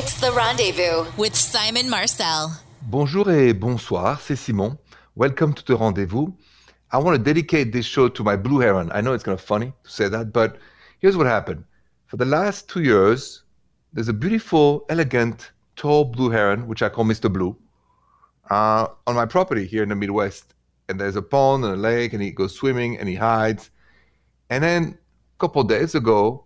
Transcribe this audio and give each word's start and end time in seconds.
It's 0.00 0.20
The 0.20 0.30
Rendezvous 0.30 1.10
with 1.16 1.34
Simon 1.34 1.90
Marcel. 1.90 2.52
Bonjour 2.82 3.28
et 3.32 3.52
bonsoir, 3.52 4.20
c'est 4.20 4.36
Simon. 4.36 4.78
Welcome 5.16 5.52
to 5.54 5.64
The 5.64 5.76
Rendezvous. 5.76 6.32
I 6.92 6.98
want 6.98 7.16
to 7.16 7.18
dedicate 7.18 7.72
this 7.72 7.84
show 7.84 8.08
to 8.08 8.22
my 8.22 8.36
blue 8.36 8.60
heron. 8.60 8.92
I 8.94 9.00
know 9.00 9.12
it's 9.12 9.24
kind 9.24 9.36
of 9.36 9.40
funny 9.40 9.72
to 9.82 9.90
say 9.90 10.08
that, 10.08 10.32
but 10.32 10.58
here's 11.00 11.16
what 11.16 11.26
happened. 11.26 11.64
For 12.06 12.16
the 12.16 12.26
last 12.26 12.68
two 12.68 12.82
years, 12.82 13.42
there's 13.92 14.08
a 14.08 14.12
beautiful, 14.12 14.86
elegant, 14.88 15.50
tall 15.74 16.04
blue 16.04 16.30
heron, 16.30 16.68
which 16.68 16.80
I 16.80 16.90
call 16.90 17.04
Mr. 17.04 17.28
Blue, 17.28 17.56
uh, 18.50 18.86
on 19.08 19.16
my 19.16 19.26
property 19.26 19.66
here 19.66 19.82
in 19.82 19.88
the 19.88 19.96
Midwest. 19.96 20.54
And 20.88 21.00
there's 21.00 21.16
a 21.16 21.22
pond 21.22 21.64
and 21.64 21.74
a 21.74 21.76
lake, 21.76 22.12
and 22.12 22.22
he 22.22 22.30
goes 22.30 22.54
swimming 22.54 22.96
and 22.98 23.08
he 23.08 23.16
hides. 23.16 23.70
And 24.48 24.62
then 24.62 24.96
a 25.34 25.38
couple 25.40 25.64
days 25.64 25.96
ago, 25.96 26.44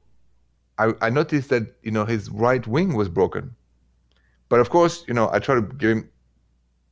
I, 0.78 0.92
I 1.00 1.10
noticed 1.10 1.48
that 1.50 1.76
you 1.82 1.90
know 1.90 2.04
his 2.04 2.30
right 2.30 2.66
wing 2.66 2.94
was 2.94 3.08
broken. 3.08 3.54
But 4.48 4.60
of 4.60 4.70
course, 4.70 5.04
you 5.08 5.14
know, 5.14 5.30
I 5.32 5.38
try 5.38 5.54
to 5.54 5.62
give 5.62 5.90
him 5.90 6.10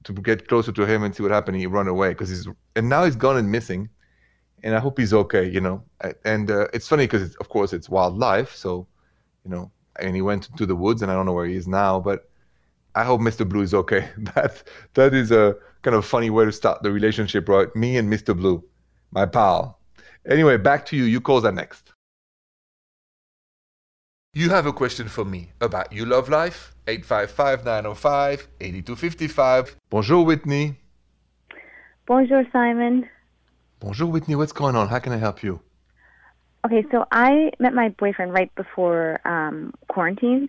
to 0.05 0.13
get 0.13 0.49
closer 0.49 0.73
to 0.73 0.87
him 0.87 1.03
and 1.03 1.15
see 1.15 1.23
what 1.23 1.33
happened. 1.33 1.59
He 1.59 1.67
run 1.67 1.89
away 1.89 2.11
because 2.11 2.29
he's 2.29 2.49
and 2.77 2.89
now 2.89 3.05
he's 3.05 3.17
gone 3.17 3.37
and 3.37 3.51
missing, 3.51 3.89
and 4.63 4.75
I 4.75 4.81
hope 4.81 4.99
he's 4.99 5.13
okay. 5.13 5.49
You 5.49 5.61
know, 5.61 5.83
and 6.25 6.51
uh, 6.51 6.69
it's 6.73 6.89
funny 6.89 7.05
because 7.05 7.35
of 7.37 7.49
course 7.49 7.73
it's 7.73 7.89
wildlife, 7.89 8.55
so 8.55 8.87
you 9.45 9.51
know, 9.51 9.71
and 9.99 10.15
he 10.15 10.23
went 10.23 10.49
to 10.57 10.67
the 10.67 10.77
woods, 10.77 11.03
and 11.03 11.11
I 11.11 11.15
don't 11.15 11.27
know 11.27 11.33
where 11.33 11.47
he 11.47 11.57
is 11.57 11.69
now, 11.69 12.01
but 12.01 12.31
I 12.95 13.05
hope 13.05 13.21
Mr. 13.21 13.49
Blue 13.49 13.63
is 13.63 13.75
okay. 13.75 14.09
that 14.35 14.63
that 14.95 15.15
is 15.15 15.31
a 15.31 15.57
kind 15.83 15.97
of 15.97 16.05
funny 16.05 16.31
way 16.31 16.45
to 16.45 16.53
start 16.53 16.83
the 16.83 16.93
relationship, 16.93 17.49
right? 17.49 17.75
Me 17.75 17.97
and 17.97 18.13
Mr. 18.13 18.37
Blue, 18.37 18.63
my 19.11 19.27
pal. 19.27 19.79
Anyway, 20.29 20.57
back 20.57 20.85
to 20.87 20.97
you. 20.97 21.05
You 21.05 21.21
call 21.21 21.47
are 21.47 21.53
next. 21.53 21.93
You 24.33 24.51
have 24.51 24.65
a 24.65 24.73
question 24.73 25.09
for 25.09 25.25
me 25.25 25.51
about 25.61 25.93
You 25.93 26.07
Love 26.07 26.29
Life? 26.29 26.73
855-905-8255. 26.87 29.75
Bonjour, 29.91 30.25
Whitney. 30.25 30.77
Bonjour, 32.07 32.45
Simon. 32.53 33.09
Bonjour, 33.81 34.09
Whitney. 34.09 34.37
What's 34.37 34.53
going 34.53 34.77
on? 34.77 34.87
How 34.87 35.01
can 35.01 35.13
I 35.13 35.17
help 35.17 35.43
you? 35.43 35.59
Okay, 36.65 36.87
so 36.93 37.07
I 37.11 37.51
met 37.59 37.75
my 37.75 37.89
boyfriend 37.89 38.33
right 38.33 38.55
before 38.55 39.19
um, 39.25 39.75
quarantine, 39.89 40.49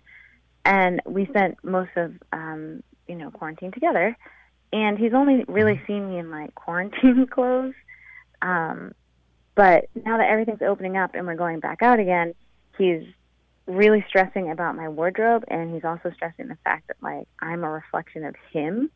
and 0.64 1.02
we 1.04 1.26
spent 1.26 1.58
most 1.64 1.90
of 1.96 2.12
um, 2.32 2.84
you 3.08 3.16
know 3.16 3.32
quarantine 3.32 3.72
together. 3.72 4.16
And 4.72 4.96
he's 4.96 5.12
only 5.12 5.42
really 5.48 5.74
mm-hmm. 5.74 5.86
seen 5.86 6.08
me 6.08 6.20
in 6.20 6.30
like 6.30 6.54
quarantine 6.54 7.26
clothes. 7.30 7.74
Um, 8.42 8.92
but 9.56 9.88
now 9.96 10.18
that 10.18 10.28
everything's 10.28 10.62
opening 10.62 10.96
up 10.96 11.16
and 11.16 11.26
we're 11.26 11.34
going 11.34 11.58
back 11.58 11.82
out 11.82 11.98
again, 11.98 12.36
he's 12.78 13.02
really 13.66 14.04
stressing 14.08 14.50
about 14.50 14.76
my 14.76 14.88
wardrobe 14.88 15.44
and 15.48 15.72
he's 15.72 15.84
also 15.84 16.10
stressing 16.14 16.48
the 16.48 16.58
fact 16.64 16.88
that 16.88 16.96
like 17.00 17.28
I'm 17.40 17.64
a 17.64 17.70
reflection 17.70 18.24
of 18.24 18.34
him. 18.52 18.90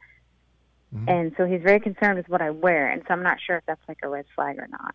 Mm-hmm. 0.95 1.09
And 1.09 1.33
so 1.37 1.47
he's 1.47 1.63
very 1.63 1.81
concerned 1.81 2.17
with 2.17 2.29
what 2.29 2.43
I 2.43 2.51
wear 2.51 2.91
and 2.91 3.03
so 3.07 3.15
I'm 3.15 3.23
not 3.23 3.39
sure 3.45 3.57
if 3.57 3.65
that's 3.67 3.81
like 3.89 3.99
a 4.03 4.09
red 4.09 4.25
flag 4.35 4.59
or 4.59 4.67
not. 4.69 4.95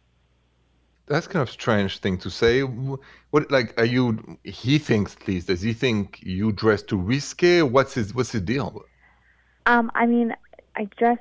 That's 1.07 1.27
kind 1.27 1.41
of 1.41 1.49
strange 1.49 1.97
thing 1.97 2.17
to 2.19 2.29
say. 2.29 2.61
What 2.61 3.51
like 3.51 3.79
are 3.79 3.85
you 3.85 4.37
he 4.43 4.77
thinks 4.77 5.15
at 5.15 5.27
least 5.27 5.47
does 5.47 5.61
he 5.61 5.73
think 5.73 6.19
you 6.21 6.51
dress 6.51 6.83
too 6.83 6.97
risque? 6.97 7.61
What's 7.61 7.93
his 7.93 8.13
what's 8.13 8.31
his 8.31 8.41
deal? 8.41 8.83
Um 9.65 9.91
I 9.95 10.05
mean 10.05 10.35
I 10.75 10.85
dress 10.97 11.19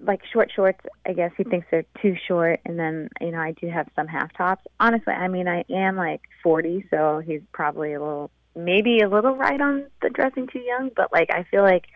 like 0.00 0.20
short 0.32 0.50
shorts, 0.54 0.80
I 1.06 1.12
guess 1.12 1.32
he 1.36 1.44
thinks 1.44 1.66
they're 1.70 1.84
too 2.00 2.16
short, 2.26 2.60
and 2.64 2.78
then 2.78 3.08
you 3.20 3.32
know 3.32 3.40
I 3.40 3.52
do 3.52 3.68
have 3.68 3.88
some 3.96 4.06
half 4.06 4.32
tops. 4.34 4.64
Honestly, 4.78 5.12
I 5.12 5.28
mean 5.28 5.48
I 5.48 5.64
am 5.70 5.96
like 5.96 6.22
40, 6.42 6.86
so 6.90 7.20
he's 7.24 7.40
probably 7.52 7.94
a 7.94 8.00
little, 8.00 8.30
maybe 8.54 9.00
a 9.00 9.08
little 9.08 9.34
right 9.34 9.60
on 9.60 9.86
the 10.02 10.10
dressing 10.10 10.46
too 10.46 10.60
young. 10.60 10.90
But 10.94 11.12
like 11.12 11.30
I 11.30 11.44
feel 11.44 11.62
like 11.62 11.86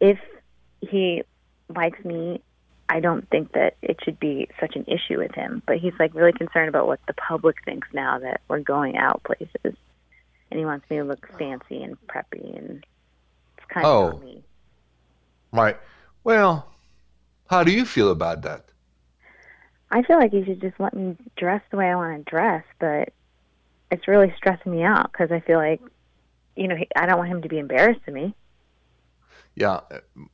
if 0.00 0.18
he 0.80 1.22
likes 1.74 2.04
me, 2.04 2.42
I 2.88 3.00
don't 3.00 3.28
think 3.30 3.52
that 3.52 3.76
it 3.82 3.98
should 4.04 4.20
be 4.20 4.48
such 4.60 4.76
an 4.76 4.84
issue 4.86 5.18
with 5.18 5.34
him. 5.34 5.62
But 5.66 5.78
he's 5.78 5.94
like 5.98 6.14
really 6.14 6.32
concerned 6.32 6.68
about 6.68 6.86
what 6.86 7.00
the 7.06 7.14
public 7.14 7.56
thinks 7.64 7.88
now 7.92 8.18
that 8.18 8.42
we're 8.48 8.60
going 8.60 8.98
out 8.98 9.24
places, 9.24 9.76
and 10.50 10.58
he 10.58 10.64
wants 10.66 10.88
me 10.90 10.98
to 10.98 11.04
look 11.04 11.26
fancy 11.38 11.82
and 11.82 11.96
preppy, 12.06 12.56
and 12.56 12.84
it's 13.56 13.66
kind 13.68 13.86
oh. 13.86 14.08
of 14.08 14.22
me. 14.22 14.42
Right. 15.52 15.78
Well 16.22 16.75
how 17.48 17.64
do 17.64 17.72
you 17.72 17.84
feel 17.84 18.10
about 18.10 18.42
that? 18.42 18.64
I 19.90 20.02
feel 20.02 20.18
like 20.18 20.32
you 20.32 20.44
should 20.44 20.60
just 20.60 20.78
let 20.80 20.94
me 20.94 21.16
dress 21.36 21.62
the 21.70 21.76
way 21.76 21.86
I 21.90 21.94
want 21.94 22.24
to 22.24 22.30
dress, 22.30 22.64
but 22.80 23.12
it's 23.90 24.08
really 24.08 24.34
stressing 24.36 24.72
me 24.72 24.82
out 24.82 25.12
because 25.12 25.30
I 25.30 25.40
feel 25.40 25.58
like, 25.58 25.80
you 26.56 26.68
know, 26.68 26.76
I 26.96 27.06
don't 27.06 27.18
want 27.18 27.30
him 27.30 27.42
to 27.42 27.48
be 27.48 27.58
embarrassed 27.58 28.04
to 28.06 28.10
me. 28.10 28.34
Yeah, 29.54 29.80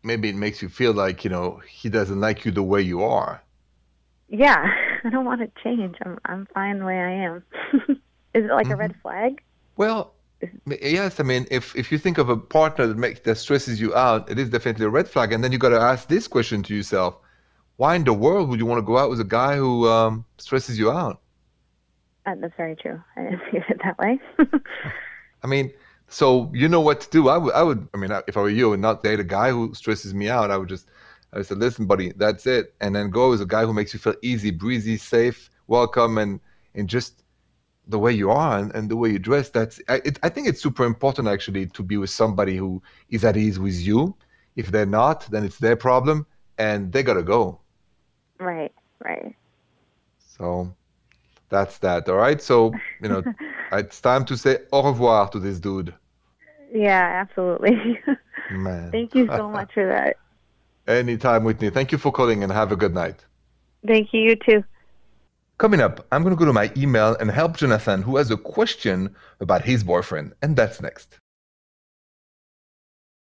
maybe 0.03 0.31
it 0.31 0.35
makes 0.35 0.63
you 0.63 0.69
feel 0.69 0.93
like, 0.93 1.23
you 1.23 1.31
know, 1.31 1.61
he 1.69 1.89
doesn't 1.89 2.21
like 2.21 2.45
you 2.45 2.51
the 2.51 2.63
way 2.63 2.83
you 2.83 3.03
are. 3.05 3.43
Yeah, 4.29 4.67
I 5.05 5.11
don't 5.11 5.25
want 5.25 5.43
to 5.43 5.63
change. 5.63 5.97
I'm 6.05 6.19
I'm 6.25 6.47
fine 6.55 6.79
the 6.79 6.87
way 6.87 6.99
I 6.99 7.13
am. 7.13 7.45
Is 8.35 8.45
it 8.47 8.51
like 8.51 8.65
mm-hmm. 8.65 8.73
a 8.73 8.77
red 8.77 8.95
flag? 9.03 9.43
Well, 9.77 10.15
yes. 10.67 11.21
I 11.21 11.23
mean, 11.23 11.47
if 11.51 11.75
if 11.77 11.93
you 11.93 11.99
think 11.99 12.19
of 12.19 12.29
a 12.29 12.37
partner 12.37 12.87
that 12.87 12.97
makes 12.97 13.21
that 13.21 13.37
stresses 13.37 13.81
you 13.81 13.95
out, 13.95 14.31
it 14.31 14.39
is 14.39 14.49
definitely 14.49 14.87
a 14.87 14.91
red 14.91 15.09
flag. 15.09 15.33
And 15.33 15.43
then 15.43 15.53
you 15.53 15.59
got 15.59 15.71
to 15.71 15.81
ask 15.81 16.09
this 16.09 16.29
question 16.29 16.63
to 16.65 16.75
yourself: 16.75 17.17
Why 17.77 17.95
in 17.97 18.05
the 18.05 18.13
world 18.13 18.49
would 18.49 18.59
you 18.59 18.67
want 18.67 18.79
to 18.79 18.87
go 18.87 18.99
out 18.99 19.11
with 19.11 19.21
a 19.21 19.25
guy 19.25 19.57
who 19.57 19.89
um, 19.89 20.25
stresses 20.39 20.79
you 20.79 20.91
out? 20.91 21.21
Uh, 22.25 22.35
that's 22.41 22.55
very 22.57 22.77
true. 22.77 23.03
I 23.17 23.23
didn't 23.23 23.41
see 23.51 23.59
it 23.59 23.81
that 23.85 23.99
way. 23.99 24.21
I 25.43 25.47
mean, 25.47 25.73
so 26.09 26.51
you 26.55 26.69
know 26.69 26.81
what 26.81 27.01
to 27.01 27.11
do. 27.11 27.29
I 27.29 27.39
would, 27.39 27.55
I 27.55 27.63
would. 27.63 27.89
I 27.95 27.97
mean, 27.97 28.11
if 28.29 28.37
I 28.37 28.41
were 28.41 28.49
you, 28.49 28.73
and 28.73 28.83
not 28.83 29.03
date 29.03 29.19
a 29.19 29.25
guy 29.25 29.51
who 29.51 29.75
stresses 29.75 30.15
me 30.15 30.29
out, 30.29 30.51
I 30.51 30.57
would 30.57 30.69
just, 30.69 30.89
I 31.33 31.39
would 31.39 31.47
say, 31.47 31.55
listen, 31.55 31.87
buddy, 31.87 32.13
that's 32.13 32.47
it, 32.47 32.75
and 32.81 32.95
then 32.95 33.11
go 33.11 33.31
with 33.31 33.41
a 33.41 33.47
guy 33.47 33.65
who 33.65 33.73
makes 33.73 33.93
you 33.93 33.99
feel 33.99 34.15
easy, 34.23 34.51
breezy, 34.51 34.97
safe, 34.97 35.51
welcome, 35.67 36.19
and 36.19 36.39
and 36.75 36.89
just 36.89 37.22
the 37.87 37.99
way 37.99 38.13
you 38.13 38.31
are 38.31 38.59
and, 38.59 38.75
and 38.75 38.89
the 38.89 38.97
way 38.97 39.11
you 39.11 39.19
dress 39.19 39.51
that's 39.51 39.81
I, 39.89 39.97
it, 40.05 40.19
I 40.23 40.29
think 40.29 40.47
it's 40.49 40.63
super 40.63 40.85
important 40.85 41.29
actually 41.29 41.67
to 41.67 41.83
be 41.83 41.97
with 41.97 42.11
somebody 42.11 42.57
who 42.57 42.83
is 43.11 43.25
at 43.25 43.37
ease 43.37 43.59
with 43.59 43.81
you. 43.81 44.15
If 44.55 44.69
they're 44.69 44.87
not 44.87 45.29
then 45.31 45.45
it's 45.45 45.59
their 45.59 45.77
problem 45.77 46.27
and 46.59 46.93
they 46.93 47.03
gotta 47.03 47.23
go. 47.23 47.61
Right 48.39 48.73
right. 49.05 49.35
So 50.19 50.75
that's 51.49 51.79
that 51.79 52.09
all 52.09 52.17
right? 52.17 52.41
So 52.41 52.73
you 53.01 53.09
know 53.09 53.25
it's 53.73 54.01
time 54.01 54.25
to 54.27 54.37
say 54.37 54.59
au 54.73 54.85
revoir 54.85 55.29
to 55.31 55.41
this 55.41 55.59
dude. 55.59 55.93
Yeah 56.73 57.25
absolutely. 57.27 57.99
Man. 58.51 58.93
Thank 58.93 59.15
you 59.15 59.27
so 59.29 59.49
much 59.57 59.73
for 59.75 59.87
that. 59.87 60.17
Anytime 60.87 61.45
whitney. 61.45 61.71
Thank 61.71 61.91
you 61.93 61.99
for 61.99 62.13
calling 62.13 62.43
and 62.43 62.53
have 62.53 62.71
a 62.71 62.77
good 62.77 62.95
night. 62.95 63.25
Thank 63.87 64.13
you 64.13 64.21
you 64.21 64.37
too 64.37 64.65
Coming 65.63 65.81
up, 65.81 66.05
I'm 66.11 66.25
going 66.25 66.35
to 66.35 66.39
go 66.39 66.45
to 66.45 66.53
my 66.53 66.73
email 66.77 67.15
and 67.21 67.31
help 67.31 67.57
Jonathan, 67.57 68.03
who 68.03 68.17
has 68.17 68.33
a 68.33 68.37
question 68.37 69.15
about 69.39 69.63
his 69.63 69.85
boyfriend, 69.85 70.33
and 70.43 70.57
that's 70.57 70.83
next. 70.83 71.21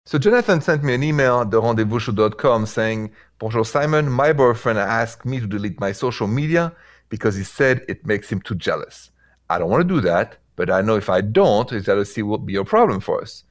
So 0.07 0.17
Jonathan 0.17 0.61
sent 0.61 0.85
me 0.85 0.95
an 0.95 1.03
email 1.03 1.41
at 1.41 1.51
therendezvousshow.com 1.51 2.67
saying, 2.67 3.11
Bonjour 3.41 3.65
Simon, 3.65 4.09
my 4.09 4.33
boyfriend 4.33 4.79
asked 4.79 5.25
me 5.25 5.41
to 5.41 5.49
delete 5.49 5.81
my 5.81 5.91
social 5.91 6.29
media 6.29 6.73
because 7.09 7.35
he 7.35 7.43
said 7.43 7.85
it 7.89 8.07
makes 8.07 8.31
him 8.31 8.41
too 8.41 8.55
jealous. 8.55 9.11
I 9.49 9.59
don't 9.59 9.69
want 9.69 9.89
to 9.89 9.95
do 9.97 10.01
that, 10.03 10.37
but 10.55 10.71
I 10.71 10.83
know 10.83 10.95
if 10.95 11.11
I 11.11 11.23
don't, 11.23 11.69
his 11.69 11.87
jealousy 11.87 12.23
will 12.23 12.39
be 12.39 12.55
a 12.55 12.63
problem 12.63 13.01
for 13.01 13.21
us. 13.21 13.43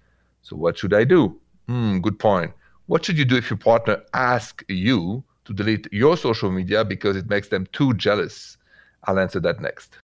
So 0.42 0.56
what 0.56 0.78
should 0.78 0.94
I 0.94 1.04
do? 1.04 1.38
Hmm, 1.68 2.00
good 2.00 2.18
point. 2.18 2.54
What 2.86 3.04
should 3.04 3.18
you 3.18 3.26
do 3.26 3.36
if 3.36 3.50
your 3.50 3.58
partner 3.58 4.02
asks 4.14 4.64
you 4.70 5.26
to 5.44 5.54
delete 5.54 5.92
your 5.92 6.16
social 6.16 6.50
media 6.50 6.86
because 6.86 7.18
it 7.18 7.30
makes 7.30 7.50
them 7.50 7.68
too 7.74 7.94
jealous? 7.96 8.56
I'll 9.04 9.20
answer 9.20 9.40
that 9.42 9.62
next. 9.62 9.98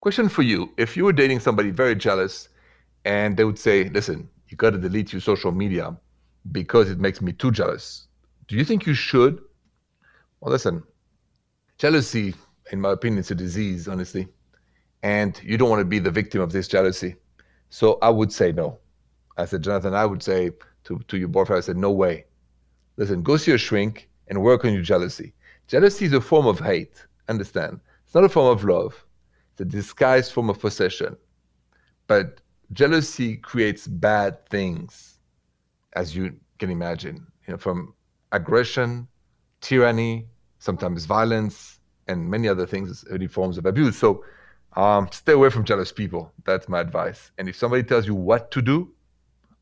Question 0.00 0.28
for 0.28 0.42
you. 0.42 0.72
If 0.76 0.96
you 0.96 1.04
were 1.04 1.12
dating 1.12 1.40
somebody 1.40 1.70
very 1.70 1.94
jealous 1.94 2.48
and 3.04 3.36
they 3.36 3.44
would 3.44 3.58
say, 3.58 3.88
listen, 3.88 4.28
you 4.48 4.56
got 4.56 4.70
to 4.70 4.78
delete 4.78 5.12
your 5.12 5.20
social 5.20 5.52
media 5.52 5.96
because 6.52 6.90
it 6.90 6.98
makes 6.98 7.22
me 7.22 7.32
too 7.32 7.50
jealous, 7.50 8.06
do 8.48 8.56
you 8.56 8.64
think 8.64 8.86
you 8.86 8.94
should? 8.94 9.40
Well, 10.40 10.52
listen, 10.52 10.82
jealousy, 11.78 12.34
in 12.70 12.80
my 12.80 12.92
opinion, 12.92 13.20
is 13.20 13.30
a 13.30 13.34
disease, 13.34 13.88
honestly. 13.88 14.28
And 15.02 15.40
you 15.42 15.56
don't 15.56 15.70
want 15.70 15.80
to 15.80 15.86
be 15.86 15.98
the 15.98 16.10
victim 16.10 16.40
of 16.40 16.52
this 16.52 16.68
jealousy. 16.68 17.16
So 17.70 17.98
I 18.02 18.10
would 18.10 18.32
say 18.32 18.52
no. 18.52 18.78
I 19.36 19.46
said, 19.46 19.62
Jonathan, 19.62 19.94
I 19.94 20.06
would 20.06 20.22
say 20.22 20.50
to, 20.84 20.98
to 21.08 21.16
your 21.16 21.28
boyfriend, 21.28 21.62
I 21.62 21.66
said, 21.66 21.76
no 21.76 21.90
way. 21.90 22.26
Listen, 22.96 23.22
go 23.22 23.36
see 23.36 23.52
a 23.52 23.58
shrink 23.58 24.08
and 24.28 24.42
work 24.42 24.64
on 24.64 24.72
your 24.72 24.82
jealousy. 24.82 25.32
Jealousy 25.68 26.04
is 26.06 26.12
a 26.12 26.20
form 26.20 26.46
of 26.46 26.58
hate. 26.60 27.06
Understand? 27.28 27.80
It's 28.04 28.14
not 28.14 28.24
a 28.24 28.28
form 28.28 28.56
of 28.56 28.64
love. 28.64 29.04
It's 29.52 29.60
a 29.60 29.64
disguised 29.64 30.32
form 30.32 30.50
of 30.50 30.60
possession. 30.60 31.16
But 32.06 32.40
jealousy 32.72 33.36
creates 33.36 33.86
bad 33.86 34.46
things, 34.48 35.18
as 35.94 36.14
you 36.14 36.34
can 36.58 36.70
imagine, 36.70 37.26
you 37.46 37.52
know, 37.52 37.58
from 37.58 37.94
aggression, 38.32 39.08
tyranny, 39.60 40.26
sometimes 40.58 41.04
violence, 41.06 41.80
and 42.08 42.28
many 42.28 42.48
other 42.48 42.66
things, 42.66 43.04
any 43.10 43.26
forms 43.26 43.58
of 43.58 43.66
abuse. 43.66 43.96
So 43.96 44.24
Um, 44.76 45.06
stay 45.12 45.34
away 45.34 45.50
from 45.50 45.64
jealous 45.64 45.92
people. 45.92 46.32
That's 46.44 46.68
my 46.68 46.80
advice. 46.80 47.30
And 47.38 47.48
if 47.48 47.54
somebody 47.54 47.84
tells 47.84 48.08
you 48.08 48.16
what 48.16 48.50
to 48.50 48.60
do, 48.60 48.92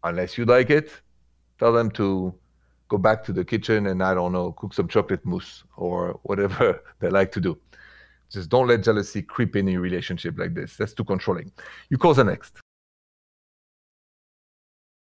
unless 0.03 0.39
you 0.39 0.47
like 0.47 0.71
it, 0.71 0.89
tell 1.59 1.71
them 1.71 1.91
to 1.91 2.33
go 2.93 2.99
back 2.99 3.25
to 3.25 3.33
the 3.33 3.45
kitchen 3.45 3.87
and 3.87 4.03
I 4.03 4.13
don't 4.13 4.33
know, 4.33 4.53
cook 4.53 4.75
some 4.75 4.87
chocolate 4.87 5.25
mousse 5.25 5.65
or 5.77 6.21
whatever 6.25 6.83
they 7.01 7.09
like 7.09 7.33
to 7.33 7.41
do. 7.41 7.59
Just 8.31 8.51
don't 8.51 8.69
let 8.69 8.83
jealousy 8.83 9.23
creep 9.23 9.57
in 9.57 9.67
your 9.67 9.81
relationship 9.81 10.39
like 10.39 10.55
this. 10.55 10.77
That's 10.77 10.93
too 10.93 11.05
controlling. 11.05 11.51
You 11.89 11.97
call 11.99 12.15
the 12.15 12.25
next. 12.25 12.61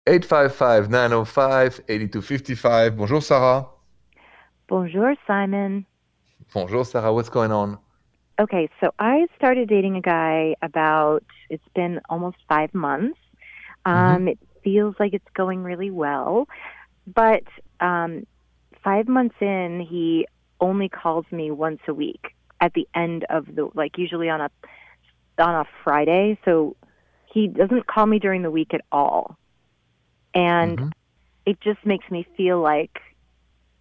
855 0.06 0.90
905 0.90 1.80
8255. 1.88 2.96
Bonjour, 2.96 3.22
Sarah. 3.22 3.66
Bonjour, 4.68 5.14
Simon. 5.26 5.84
Bonjour, 6.52 6.84
Sarah. 6.84 7.12
What's 7.12 7.30
going 7.30 7.50
on? 7.50 7.78
Okay, 8.40 8.68
so 8.80 8.92
I 8.98 9.26
started 9.36 9.68
dating 9.68 9.96
a 9.96 10.00
guy 10.00 10.54
about, 10.62 11.24
it's 11.50 11.68
been 11.74 12.00
almost 12.08 12.36
five 12.48 12.72
months. 12.74 13.18
Um, 13.84 13.94
mm-hmm. 13.94 14.28
It 14.28 14.38
feels 14.62 14.94
like 14.98 15.14
it's 15.14 15.32
going 15.34 15.62
really 15.62 15.90
well. 15.90 16.48
But 17.06 17.44
um, 17.80 18.26
five 18.82 19.08
months 19.08 19.36
in, 19.40 19.86
he 19.88 20.26
only 20.60 20.88
calls 20.88 21.26
me 21.30 21.50
once 21.50 21.80
a 21.88 21.94
week 21.94 22.34
at 22.60 22.72
the 22.74 22.88
end 22.94 23.24
of 23.28 23.46
the, 23.54 23.68
like 23.74 23.98
usually 23.98 24.28
on 24.28 24.40
a, 24.40 24.50
on 25.38 25.54
a 25.54 25.64
Friday. 25.82 26.38
So 26.44 26.76
he 27.32 27.48
doesn't 27.48 27.86
call 27.86 28.06
me 28.06 28.18
during 28.18 28.42
the 28.42 28.50
week 28.50 28.72
at 28.72 28.82
all. 28.92 29.36
And 30.34 30.78
mm-hmm. 30.78 30.88
it 31.46 31.60
just 31.60 31.84
makes 31.84 32.10
me 32.10 32.26
feel 32.36 32.60
like 32.60 33.00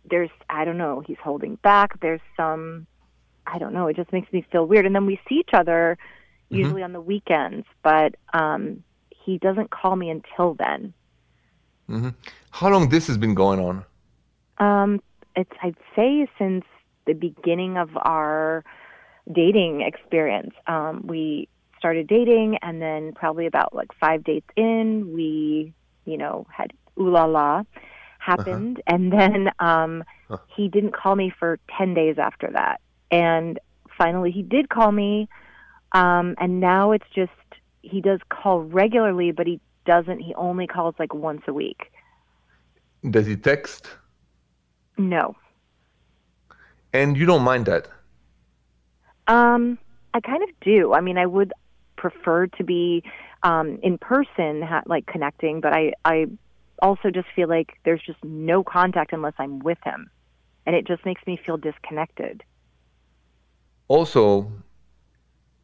there's, 0.10 0.30
I 0.50 0.66
don't 0.66 0.78
know, 0.78 1.04
he's 1.06 1.18
holding 1.24 1.56
back. 1.56 2.00
There's 2.02 2.22
some, 2.36 2.88
I 3.48 3.58
don't 3.60 3.74
know, 3.74 3.88
it 3.88 3.96
just 3.96 4.12
makes 4.12 4.32
me 4.34 4.46
feel 4.52 4.66
weird. 4.66 4.86
And 4.86 4.96
then 4.96 5.06
we 5.06 5.20
see 5.30 5.36
each 5.36 5.54
other 5.54 5.98
mm-hmm. 6.46 6.56
usually 6.56 6.84
on 6.84 6.94
the 6.94 7.02
weekends, 7.02 7.66
but 7.84 8.16
um, 8.34 8.84
he 9.10 9.38
doesn't 9.38 9.70
call 9.70 9.96
me 9.96 10.10
until 10.10 10.56
then. 10.56 10.94
Mm-hmm. 11.90 12.10
How 12.52 12.70
long 12.70 12.90
this 12.90 13.08
has 13.08 13.18
been 13.18 13.34
going 13.34 13.60
on? 13.60 13.86
Um, 14.58 15.02
it's 15.36 15.52
I'd 15.62 15.76
say 15.96 16.28
since 16.38 16.66
the 17.06 17.14
beginning 17.14 17.78
of 17.78 17.90
our 17.98 18.64
dating 19.32 19.82
experience. 19.82 20.54
Um, 20.68 21.02
we 21.06 21.48
started 21.78 22.08
dating, 22.08 22.58
and 22.62 22.82
then 22.82 23.14
probably 23.14 23.46
about 23.46 23.74
like 23.74 23.90
five 24.00 24.24
dates 24.24 24.48
in, 24.56 25.14
we 25.14 25.74
you 26.06 26.18
know 26.18 26.46
had 26.56 26.74
ooh 27.00 27.10
la 27.10 27.26
la 27.26 27.64
happened, 28.20 28.82
uh-huh. 28.88 28.96
and 28.96 29.12
then 29.12 29.50
um, 29.60 30.04
huh. 30.30 30.38
he 30.56 30.70
didn't 30.70 30.94
call 30.94 31.16
me 31.16 31.34
for 31.38 31.60
ten 31.78 31.94
days 31.94 32.18
after 32.18 32.50
that 32.52 32.80
and 33.14 33.60
finally 33.96 34.32
he 34.32 34.42
did 34.42 34.68
call 34.70 34.92
me 34.92 35.30
um 35.94 36.36
and 36.40 36.60
now 36.60 36.92
it's 36.92 37.06
just 37.16 37.32
he 37.84 38.02
does 38.02 38.20
call 38.30 38.62
regularly 38.62 39.32
but 39.32 39.46
he 39.46 39.62
doesn't 39.86 40.20
he 40.20 40.34
only 40.36 40.68
calls 40.68 40.96
like 41.00 41.14
once 41.14 41.42
a 41.48 41.54
week. 41.54 41.92
Does 43.10 43.26
he 43.26 43.36
text? 43.36 43.90
No. 44.98 45.36
And 46.94 47.18
you 47.18 47.26
don't 47.26 47.44
mind 47.44 47.66
that? 47.66 47.88
Um 49.28 49.78
i 50.14 50.20
kind 50.20 50.44
of 50.44 50.50
do. 50.62 50.94
I 50.94 51.02
mean 51.02 51.18
i 51.18 51.26
would 51.26 51.54
prefer 51.96 52.48
to 52.48 52.64
be 52.64 53.04
um 53.44 53.80
in 53.82 53.98
person 53.98 54.62
ha- 54.62 54.84
like 54.86 55.06
connecting 55.06 55.62
but 55.62 55.74
i 55.74 55.94
i 56.06 56.28
also 56.82 57.10
just 57.10 57.28
feel 57.36 57.48
like 57.48 57.78
there's 57.86 58.02
just 58.06 58.22
no 58.24 58.64
contact 58.64 59.14
unless 59.14 59.34
i'm 59.40 59.60
with 59.60 59.78
him. 59.84 60.10
And 60.66 60.76
it 60.76 60.88
just 60.88 61.06
makes 61.06 61.22
me 61.28 61.38
feel 61.46 61.58
disconnected. 61.58 62.44
Also 63.90 64.52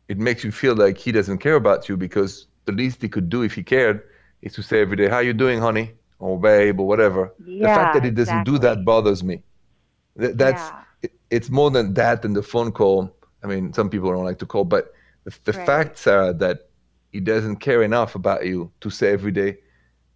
it 0.07 0.17
makes 0.17 0.43
you 0.43 0.51
feel 0.51 0.75
like 0.75 0.97
he 0.97 1.11
doesn't 1.11 1.37
care 1.37 1.55
about 1.55 1.87
you 1.87 1.95
because 1.95 2.47
the 2.65 2.71
least 2.71 3.01
he 3.01 3.07
could 3.07 3.29
do 3.29 3.43
if 3.43 3.53
he 3.53 3.63
cared 3.63 4.03
is 4.41 4.53
to 4.53 4.63
say 4.63 4.81
every 4.81 4.97
day, 4.97 5.07
"How 5.09 5.19
you 5.19 5.33
doing, 5.33 5.59
honey?" 5.59 5.93
or 6.19 6.39
"Babe," 6.39 6.79
or 6.79 6.87
whatever. 6.87 7.33
Yeah, 7.45 7.67
the 7.67 7.73
fact 7.79 7.93
that 7.95 8.03
he 8.03 8.11
doesn't 8.11 8.41
exactly. 8.41 8.53
do 8.53 8.59
that 8.59 8.85
bothers 8.85 9.23
me. 9.23 9.43
Th- 10.19 10.35
that's 10.35 10.61
yeah. 10.69 10.83
it, 11.03 11.11
it's 11.29 11.49
more 11.49 11.71
than 11.71 11.93
that 11.95 12.21
than 12.21 12.33
the 12.33 12.43
phone 12.43 12.71
call. 12.71 13.15
I 13.43 13.47
mean, 13.47 13.73
some 13.73 13.89
people 13.89 14.11
don't 14.11 14.25
like 14.25 14.39
to 14.39 14.45
call, 14.45 14.65
but 14.65 14.93
the, 15.23 15.31
the 15.45 15.53
Right. 15.53 15.65
fact, 15.65 15.97
Sarah, 15.97 16.33
that 16.33 16.69
he 17.11 17.19
doesn't 17.19 17.57
care 17.57 17.81
enough 17.83 18.15
about 18.15 18.45
you 18.45 18.71
to 18.81 18.89
say 18.89 19.11
every 19.11 19.31
day, 19.31 19.47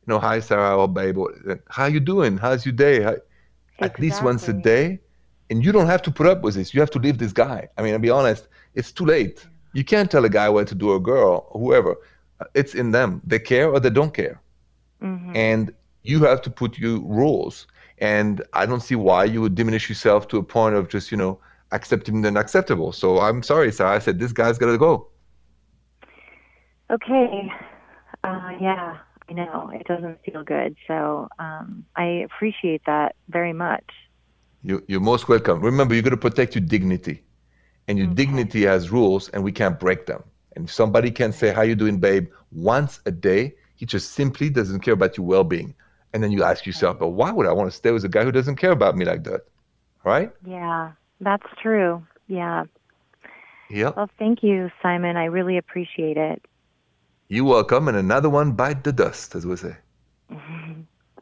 you 0.01 0.07
know, 0.07 0.19
"Hi, 0.19 0.39
Sarah," 0.39 0.77
or 0.77 0.87
"Babe," 0.87 1.17
or 1.17 1.31
"How 1.69 1.85
you 1.85 1.99
doing? 1.99 2.37
How's 2.37 2.65
your 2.65 2.73
day?" 2.75 3.01
How, 3.01 3.15
at 3.79 3.99
least 3.99 4.21
once 4.23 4.47
a 4.47 4.53
day. 4.53 4.99
And 5.49 5.63
you 5.63 5.71
don't 5.71 5.87
have 5.87 6.01
to 6.03 6.11
put 6.11 6.25
up 6.25 6.41
with 6.41 6.55
this. 6.55 6.73
You 6.73 6.79
have 6.79 6.89
to 6.91 6.99
leave 6.99 7.17
this 7.17 7.33
guy. 7.33 7.67
I 7.77 7.81
mean, 7.83 7.93
I'll 7.93 7.99
be 7.99 8.09
honest, 8.09 8.47
it's 8.75 8.91
too 8.91 9.05
late. 9.05 9.45
You 9.73 9.83
can't 9.83 10.09
tell 10.09 10.23
a 10.25 10.29
guy 10.29 10.49
what 10.49 10.67
to 10.67 10.75
do 10.75 10.91
or 10.91 10.95
a 10.97 10.99
girl 10.99 11.47
or 11.51 11.59
whoever. 11.59 11.95
It's 12.53 12.73
in 12.75 12.91
them. 12.91 13.21
They 13.25 13.39
care 13.39 13.69
or 13.69 13.79
they 13.79 13.89
don't 13.89 14.13
care. 14.13 14.41
Mhm. 15.01 15.35
And 15.35 15.73
you 16.03 16.23
have 16.25 16.41
to 16.43 16.49
put 16.49 16.77
your 16.77 16.99
rules. 16.99 17.67
And 17.99 18.41
I 18.53 18.65
don't 18.65 18.81
see 18.81 18.95
why 18.95 19.25
you 19.25 19.41
would 19.41 19.55
diminish 19.55 19.89
yourself 19.89 20.27
to 20.29 20.37
a 20.37 20.43
point 20.43 20.75
of 20.75 20.89
just, 20.89 21.11
you 21.11 21.17
know, 21.17 21.39
accepting 21.71 22.21
the 22.21 22.27
unacceptable. 22.29 22.91
So 22.91 23.19
I'm 23.19 23.43
sorry, 23.43 23.71
Sarah. 23.71 23.95
I 23.95 23.99
said, 23.99 24.19
this 24.19 24.33
guy's 24.33 24.57
got 24.57 24.67
to 24.67 24.77
go. 24.77 25.07
Okay. 26.91 27.51
Uh, 28.23 28.51
yeah, 28.59 28.97
I 29.29 29.33
know. 29.33 29.71
It 29.73 29.87
doesn't 29.87 30.19
feel 30.25 30.43
good. 30.43 30.75
So 30.87 31.27
um, 31.39 31.85
I 31.95 32.25
appreciate 32.27 32.81
that 32.85 33.15
very 33.29 33.53
much. 33.53 33.85
You, 34.63 34.83
you're 34.87 35.01
most 35.01 35.27
welcome. 35.27 35.61
Remember, 35.61 35.93
you 35.95 36.01
got 36.01 36.11
to 36.11 36.17
protect 36.17 36.55
your 36.55 36.63
dignity, 36.63 37.23
and 37.87 37.97
your 37.97 38.07
Okay. 38.07 38.15
dignity 38.15 38.63
has 38.63 38.91
rules, 38.91 39.29
and 39.29 39.43
we 39.43 39.51
can't 39.51 39.79
break 39.79 40.05
them. 40.05 40.23
And 40.55 40.65
if 40.65 40.73
somebody 40.73 41.11
can 41.11 41.31
say, 41.31 41.53
"How 41.53 41.61
you 41.61 41.75
doing, 41.75 41.99
babe?" 41.99 42.27
once 42.51 42.99
a 43.05 43.11
day, 43.11 43.55
he 43.75 43.85
just 43.85 44.11
simply 44.11 44.49
doesn't 44.49 44.81
care 44.81 44.93
about 44.93 45.17
your 45.17 45.25
well-being. 45.25 45.75
And 46.13 46.23
then 46.23 46.31
you 46.31 46.43
ask 46.43 46.65
yourself, 46.65 46.99
"But 46.99 47.09
why 47.09 47.31
would 47.31 47.47
I 47.47 47.53
want 47.53 47.71
to 47.71 47.75
stay 47.75 47.91
with 47.91 48.05
a 48.05 48.09
guy 48.09 48.23
who 48.23 48.31
doesn't 48.31 48.57
care 48.57 48.71
about 48.71 48.95
me 48.95 49.05
like 49.05 49.23
that?" 49.23 49.41
Right? 50.03 50.31
Yeah, 50.45 50.91
that's 51.19 51.47
true. 51.61 52.05
Yeah. 52.27 52.65
Yeah. 53.69 53.91
Well, 53.95 54.09
thank 54.19 54.43
you, 54.43 54.69
Simon. 54.81 55.17
I 55.17 55.25
really 55.25 55.57
appreciate 55.57 56.17
it. 56.17 56.45
You're 57.27 57.45
welcome. 57.45 57.87
And 57.87 57.97
another 57.97 58.29
one 58.29 58.51
bite 58.51 58.83
the 58.83 58.93
dust, 58.93 59.33
as 59.35 59.45
we 59.45 59.55
say. 59.55 59.75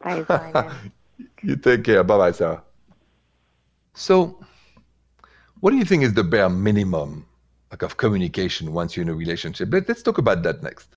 Bye, 0.04 0.24
Simon. 0.28 0.92
you 1.42 1.56
take 1.56 1.84
care. 1.84 2.04
Bye, 2.04 2.18
bye, 2.18 2.32
Sarah. 2.32 2.62
So, 3.94 4.44
what 5.60 5.70
do 5.70 5.76
you 5.76 5.84
think 5.84 6.02
is 6.02 6.14
the 6.14 6.24
bare 6.24 6.48
minimum, 6.50 7.26
like 7.72 7.82
of 7.82 7.96
communication 7.96 8.72
once 8.72 8.94
you're 8.94 9.02
in 9.02 9.08
a 9.08 9.14
relationship? 9.14 9.72
Let, 9.72 9.88
let's 9.88 10.02
talk 10.02 10.18
about 10.18 10.42
that 10.42 10.62
next. 10.62 10.94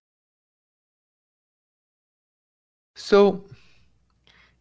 So, 2.96 3.46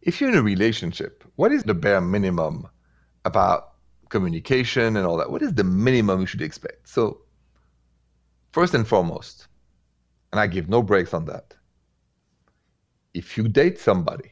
if 0.01 0.19
you're 0.19 0.29
in 0.29 0.37
a 0.37 0.41
relationship, 0.41 1.23
what 1.35 1.51
is 1.51 1.63
the 1.63 1.73
bare 1.73 2.01
minimum 2.01 2.67
about 3.25 3.73
communication 4.09 4.95
and 4.97 5.05
all 5.05 5.17
that? 5.17 5.29
What 5.29 5.41
is 5.41 5.53
the 5.53 5.63
minimum 5.63 6.21
you 6.21 6.25
should 6.25 6.41
expect? 6.41 6.87
So, 6.87 7.21
first 8.53 8.73
and 8.73 8.87
foremost, 8.87 9.47
and 10.31 10.39
I 10.39 10.47
give 10.47 10.69
no 10.69 10.81
breaks 10.81 11.13
on 11.13 11.25
that. 11.25 11.53
If 13.13 13.37
you 13.37 13.47
date 13.47 13.79
somebody, 13.79 14.31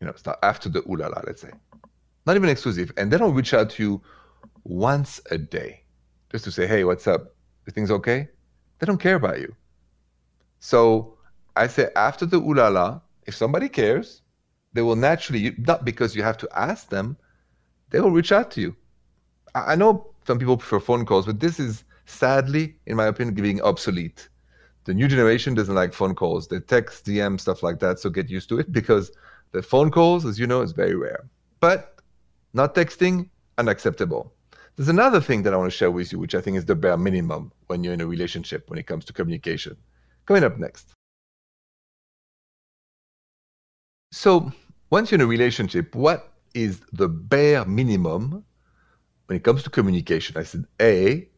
you 0.00 0.06
know, 0.06 0.14
start 0.14 0.38
after 0.42 0.68
the 0.68 0.80
ooh 0.88 0.96
la 0.96 1.08
la, 1.08 1.22
let's 1.26 1.42
say, 1.42 1.50
not 2.26 2.36
even 2.36 2.48
exclusive, 2.48 2.92
and 2.96 3.10
they 3.10 3.18
don't 3.18 3.34
reach 3.34 3.54
out 3.54 3.70
to 3.70 3.82
you 3.82 4.02
once 4.64 5.20
a 5.30 5.38
day 5.38 5.84
just 6.30 6.44
to 6.44 6.52
say, 6.52 6.66
hey, 6.66 6.84
what's 6.84 7.06
up? 7.06 7.34
Everything's 7.64 7.90
okay? 7.90 8.28
They 8.78 8.86
don't 8.86 9.00
care 9.00 9.16
about 9.16 9.40
you. 9.40 9.54
So 10.60 11.16
I 11.56 11.66
say 11.66 11.88
after 11.96 12.26
the 12.26 12.36
ooh 12.38 12.54
la 12.54 12.68
la, 12.68 13.00
if 13.26 13.34
somebody 13.34 13.68
cares, 13.68 14.22
they 14.72 14.82
will 14.82 14.96
naturally, 14.96 15.54
not 15.58 15.84
because 15.84 16.14
you 16.14 16.22
have 16.22 16.38
to 16.38 16.48
ask 16.54 16.88
them, 16.88 17.16
they 17.90 18.00
will 18.00 18.12
reach 18.12 18.32
out 18.32 18.50
to 18.52 18.60
you. 18.60 18.76
I 19.54 19.74
know 19.74 20.12
some 20.26 20.38
people 20.38 20.56
prefer 20.56 20.78
phone 20.78 21.04
calls, 21.04 21.26
but 21.26 21.40
this 21.40 21.58
is 21.58 21.84
sadly, 22.06 22.76
in 22.86 22.96
my 22.96 23.06
opinion, 23.06 23.34
getting 23.34 23.60
obsolete. 23.62 24.28
The 24.84 24.94
new 24.94 25.08
generation 25.08 25.54
doesn't 25.54 25.74
like 25.74 25.92
phone 25.92 26.14
calls. 26.14 26.48
They 26.48 26.60
text, 26.60 27.04
DM, 27.04 27.40
stuff 27.40 27.62
like 27.62 27.80
that. 27.80 27.98
So 27.98 28.10
get 28.10 28.30
used 28.30 28.48
to 28.50 28.58
it 28.58 28.72
because 28.72 29.10
the 29.52 29.62
phone 29.62 29.90
calls, 29.90 30.24
as 30.24 30.38
you 30.38 30.46
know, 30.46 30.62
is 30.62 30.72
very 30.72 30.94
rare. 30.94 31.28
But 31.58 32.00
not 32.54 32.74
texting, 32.74 33.28
unacceptable. 33.58 34.32
There's 34.80 34.88
another 34.88 35.20
thing 35.20 35.42
that 35.42 35.52
I 35.52 35.58
want 35.58 35.70
to 35.70 35.76
share 35.76 35.90
with 35.90 36.10
you, 36.10 36.18
which 36.18 36.34
I 36.34 36.40
think 36.40 36.56
is 36.56 36.64
the 36.64 36.74
bare 36.74 36.96
minimum 36.96 37.52
when 37.66 37.84
you're 37.84 37.92
in 37.92 38.00
a 38.00 38.06
relationship 38.06 38.70
when 38.70 38.78
it 38.78 38.86
comes 38.86 39.04
to 39.04 39.12
communication. 39.12 39.76
Coming 40.24 40.42
up 40.42 40.56
next. 40.56 40.94
So, 44.10 44.50
once 44.88 45.10
you're 45.10 45.16
in 45.16 45.20
a 45.20 45.26
relationship, 45.26 45.94
what 45.94 46.32
is 46.54 46.80
the 46.94 47.08
bare 47.08 47.66
minimum 47.66 48.42
when 49.26 49.36
it 49.36 49.44
comes 49.44 49.62
to 49.64 49.68
communication? 49.68 50.38
I 50.38 50.44
said, 50.44 50.64
A, 50.80 51.28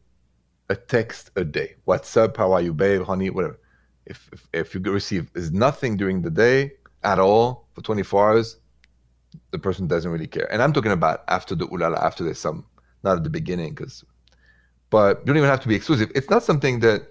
a 0.69 0.77
text 0.77 1.31
a 1.35 1.43
day. 1.43 1.75
What's 1.83 2.15
up? 2.15 2.37
How 2.37 2.53
are 2.53 2.61
you, 2.61 2.73
babe, 2.73 3.01
honey, 3.03 3.29
whatever. 3.29 3.59
If, 4.05 4.29
if, 4.31 4.47
if 4.53 4.73
you 4.73 4.79
receive 4.79 5.29
is 5.35 5.51
nothing 5.51 5.97
during 5.97 6.21
the 6.21 6.31
day 6.31 6.75
at 7.03 7.19
all 7.19 7.67
for 7.73 7.81
24 7.81 8.29
hours, 8.29 8.55
the 9.51 9.59
person 9.59 9.85
doesn't 9.85 10.09
really 10.09 10.27
care. 10.27 10.49
And 10.49 10.61
I'm 10.61 10.71
talking 10.71 10.93
about 10.93 11.25
after 11.27 11.55
the 11.55 11.67
ulala, 11.67 12.01
after 12.01 12.23
there's 12.23 12.39
some, 12.39 12.65
not 13.03 13.17
at 13.17 13.23
the 13.23 13.29
beginning, 13.29 13.73
because 13.73 14.03
but 14.89 15.19
you 15.21 15.25
don't 15.25 15.37
even 15.37 15.49
have 15.49 15.61
to 15.61 15.67
be 15.67 15.75
exclusive. 15.75 16.11
It's 16.13 16.29
not 16.29 16.43
something 16.43 16.79
that 16.81 17.01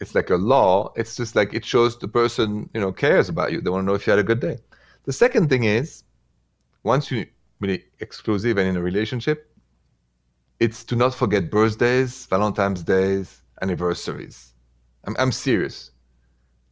it's 0.00 0.14
like 0.14 0.30
a 0.30 0.36
law. 0.36 0.92
It's 0.96 1.16
just 1.16 1.36
like 1.36 1.54
it 1.54 1.64
shows 1.64 1.98
the 1.98 2.08
person, 2.08 2.68
you 2.74 2.80
know, 2.80 2.92
cares 2.92 3.28
about 3.28 3.52
you. 3.52 3.60
They 3.60 3.70
want 3.70 3.82
to 3.82 3.86
know 3.86 3.94
if 3.94 4.06
you 4.06 4.10
had 4.10 4.18
a 4.18 4.24
good 4.24 4.40
day. 4.40 4.58
The 5.04 5.12
second 5.12 5.48
thing 5.48 5.64
is, 5.64 6.02
once 6.82 7.10
you 7.10 7.26
really 7.60 7.84
exclusive 8.00 8.58
and 8.58 8.68
in 8.68 8.76
a 8.76 8.82
relationship, 8.82 9.50
it's 10.58 10.84
to 10.84 10.96
not 10.96 11.14
forget 11.14 11.50
birthdays, 11.50 12.26
Valentine's 12.26 12.82
days, 12.82 13.42
anniversaries. 13.62 14.52
I'm, 15.04 15.14
I'm 15.18 15.32
serious. 15.32 15.92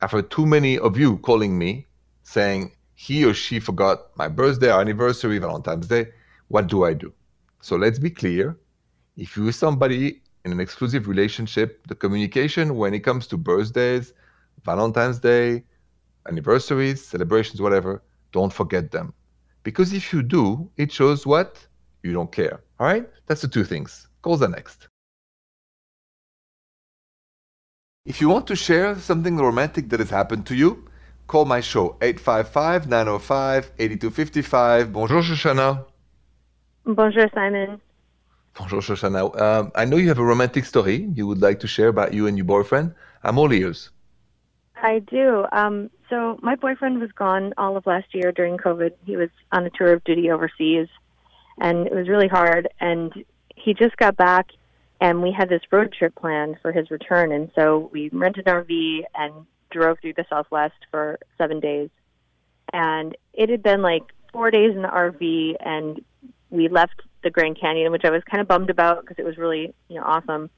I've 0.02 0.10
heard 0.10 0.30
too 0.30 0.46
many 0.46 0.78
of 0.78 0.98
you 0.98 1.18
calling 1.18 1.56
me 1.56 1.86
saying 2.24 2.72
he 2.94 3.24
or 3.24 3.34
she 3.34 3.60
forgot 3.60 4.16
my 4.16 4.28
birthday, 4.28 4.72
or 4.72 4.80
anniversary, 4.80 5.38
Valentine's 5.38 5.86
Day. 5.86 6.08
What 6.48 6.66
do 6.66 6.84
I 6.84 6.94
do? 6.94 7.12
So 7.64 7.76
let's 7.76 7.98
be 7.98 8.10
clear. 8.10 8.58
If 9.16 9.38
you're 9.38 9.50
somebody 9.50 10.20
in 10.44 10.52
an 10.52 10.60
exclusive 10.60 11.08
relationship, 11.08 11.86
the 11.88 11.94
communication 11.94 12.76
when 12.76 12.92
it 12.92 13.00
comes 13.00 13.26
to 13.28 13.38
birthdays, 13.38 14.12
Valentine's 14.66 15.18
Day, 15.18 15.64
anniversaries, 16.28 17.02
celebrations, 17.02 17.62
whatever, 17.62 18.02
don't 18.32 18.52
forget 18.52 18.90
them. 18.90 19.14
Because 19.62 19.94
if 19.94 20.12
you 20.12 20.22
do, 20.22 20.68
it 20.76 20.92
shows 20.92 21.26
what? 21.26 21.66
You 22.02 22.12
don't 22.12 22.30
care. 22.30 22.60
All 22.78 22.86
right? 22.86 23.08
That's 23.28 23.40
the 23.40 23.48
two 23.48 23.64
things. 23.64 24.08
Calls 24.20 24.42
are 24.42 24.48
next. 24.48 24.88
If 28.04 28.20
you 28.20 28.28
want 28.28 28.46
to 28.48 28.56
share 28.56 28.98
something 28.98 29.38
romantic 29.38 29.88
that 29.88 30.00
has 30.00 30.10
happened 30.10 30.44
to 30.48 30.54
you, 30.54 30.84
call 31.28 31.46
my 31.46 31.62
show 31.62 31.96
855 32.02 32.90
905 32.90 33.72
8255. 33.78 34.92
Bonjour, 34.92 35.22
Shoshana. 35.22 35.93
Bonjour, 36.86 37.28
Simon. 37.34 37.80
Bonjour, 38.54 38.80
Shoshana. 38.80 39.40
Um, 39.40 39.72
I 39.74 39.84
know 39.84 39.96
you 39.96 40.08
have 40.08 40.18
a 40.18 40.24
romantic 40.24 40.64
story 40.64 41.08
you 41.14 41.26
would 41.26 41.40
like 41.40 41.60
to 41.60 41.66
share 41.66 41.88
about 41.88 42.14
you 42.14 42.26
and 42.26 42.36
your 42.38 42.44
boyfriend. 42.44 42.94
I'm 43.22 43.38
all 43.38 43.52
ears. 43.52 43.90
I 44.76 44.98
do. 45.00 45.46
Um, 45.50 45.90
so 46.10 46.38
my 46.42 46.54
boyfriend 46.54 47.00
was 47.00 47.10
gone 47.12 47.54
all 47.56 47.76
of 47.76 47.86
last 47.86 48.14
year 48.14 48.32
during 48.32 48.58
COVID. 48.58 48.92
He 49.06 49.16
was 49.16 49.30
on 49.50 49.64
a 49.64 49.70
tour 49.70 49.94
of 49.94 50.04
duty 50.04 50.30
overseas, 50.30 50.88
and 51.58 51.86
it 51.86 51.94
was 51.94 52.08
really 52.08 52.28
hard. 52.28 52.68
And 52.80 53.24
he 53.56 53.72
just 53.72 53.96
got 53.96 54.16
back, 54.16 54.50
and 55.00 55.22
we 55.22 55.32
had 55.32 55.48
this 55.48 55.62
road 55.72 55.92
trip 55.98 56.14
planned 56.14 56.58
for 56.60 56.70
his 56.70 56.90
return. 56.90 57.32
And 57.32 57.50
so 57.54 57.88
we 57.92 58.10
rented 58.10 58.46
an 58.46 58.54
RV 58.54 59.04
and 59.14 59.46
drove 59.70 59.98
through 60.00 60.14
the 60.14 60.26
Southwest 60.28 60.76
for 60.90 61.18
seven 61.38 61.60
days. 61.60 61.88
And 62.72 63.16
it 63.32 63.48
had 63.48 63.62
been 63.62 63.80
like 63.80 64.02
four 64.32 64.50
days 64.50 64.76
in 64.76 64.82
the 64.82 64.88
RV, 64.88 65.56
and 65.60 66.04
we 66.54 66.68
left 66.68 67.02
the 67.22 67.30
Grand 67.30 67.58
Canyon, 67.60 67.90
which 67.90 68.04
I 68.04 68.10
was 68.10 68.22
kind 68.30 68.40
of 68.40 68.48
bummed 68.48 68.70
about 68.70 69.00
because 69.00 69.18
it 69.18 69.24
was 69.24 69.36
really 69.36 69.74
you 69.88 69.96
know 69.96 70.04
awesome, 70.04 70.50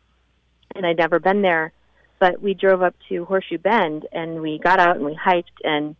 and 0.74 0.86
I'd 0.86 0.98
never 0.98 1.18
been 1.18 1.42
there. 1.42 1.72
But 2.18 2.40
we 2.40 2.54
drove 2.54 2.82
up 2.82 2.94
to 3.08 3.24
Horseshoe 3.24 3.58
Bend, 3.58 4.06
and 4.12 4.40
we 4.40 4.58
got 4.58 4.78
out 4.78 4.96
and 4.96 5.04
we 5.04 5.14
hiked 5.14 5.60
and 5.64 5.96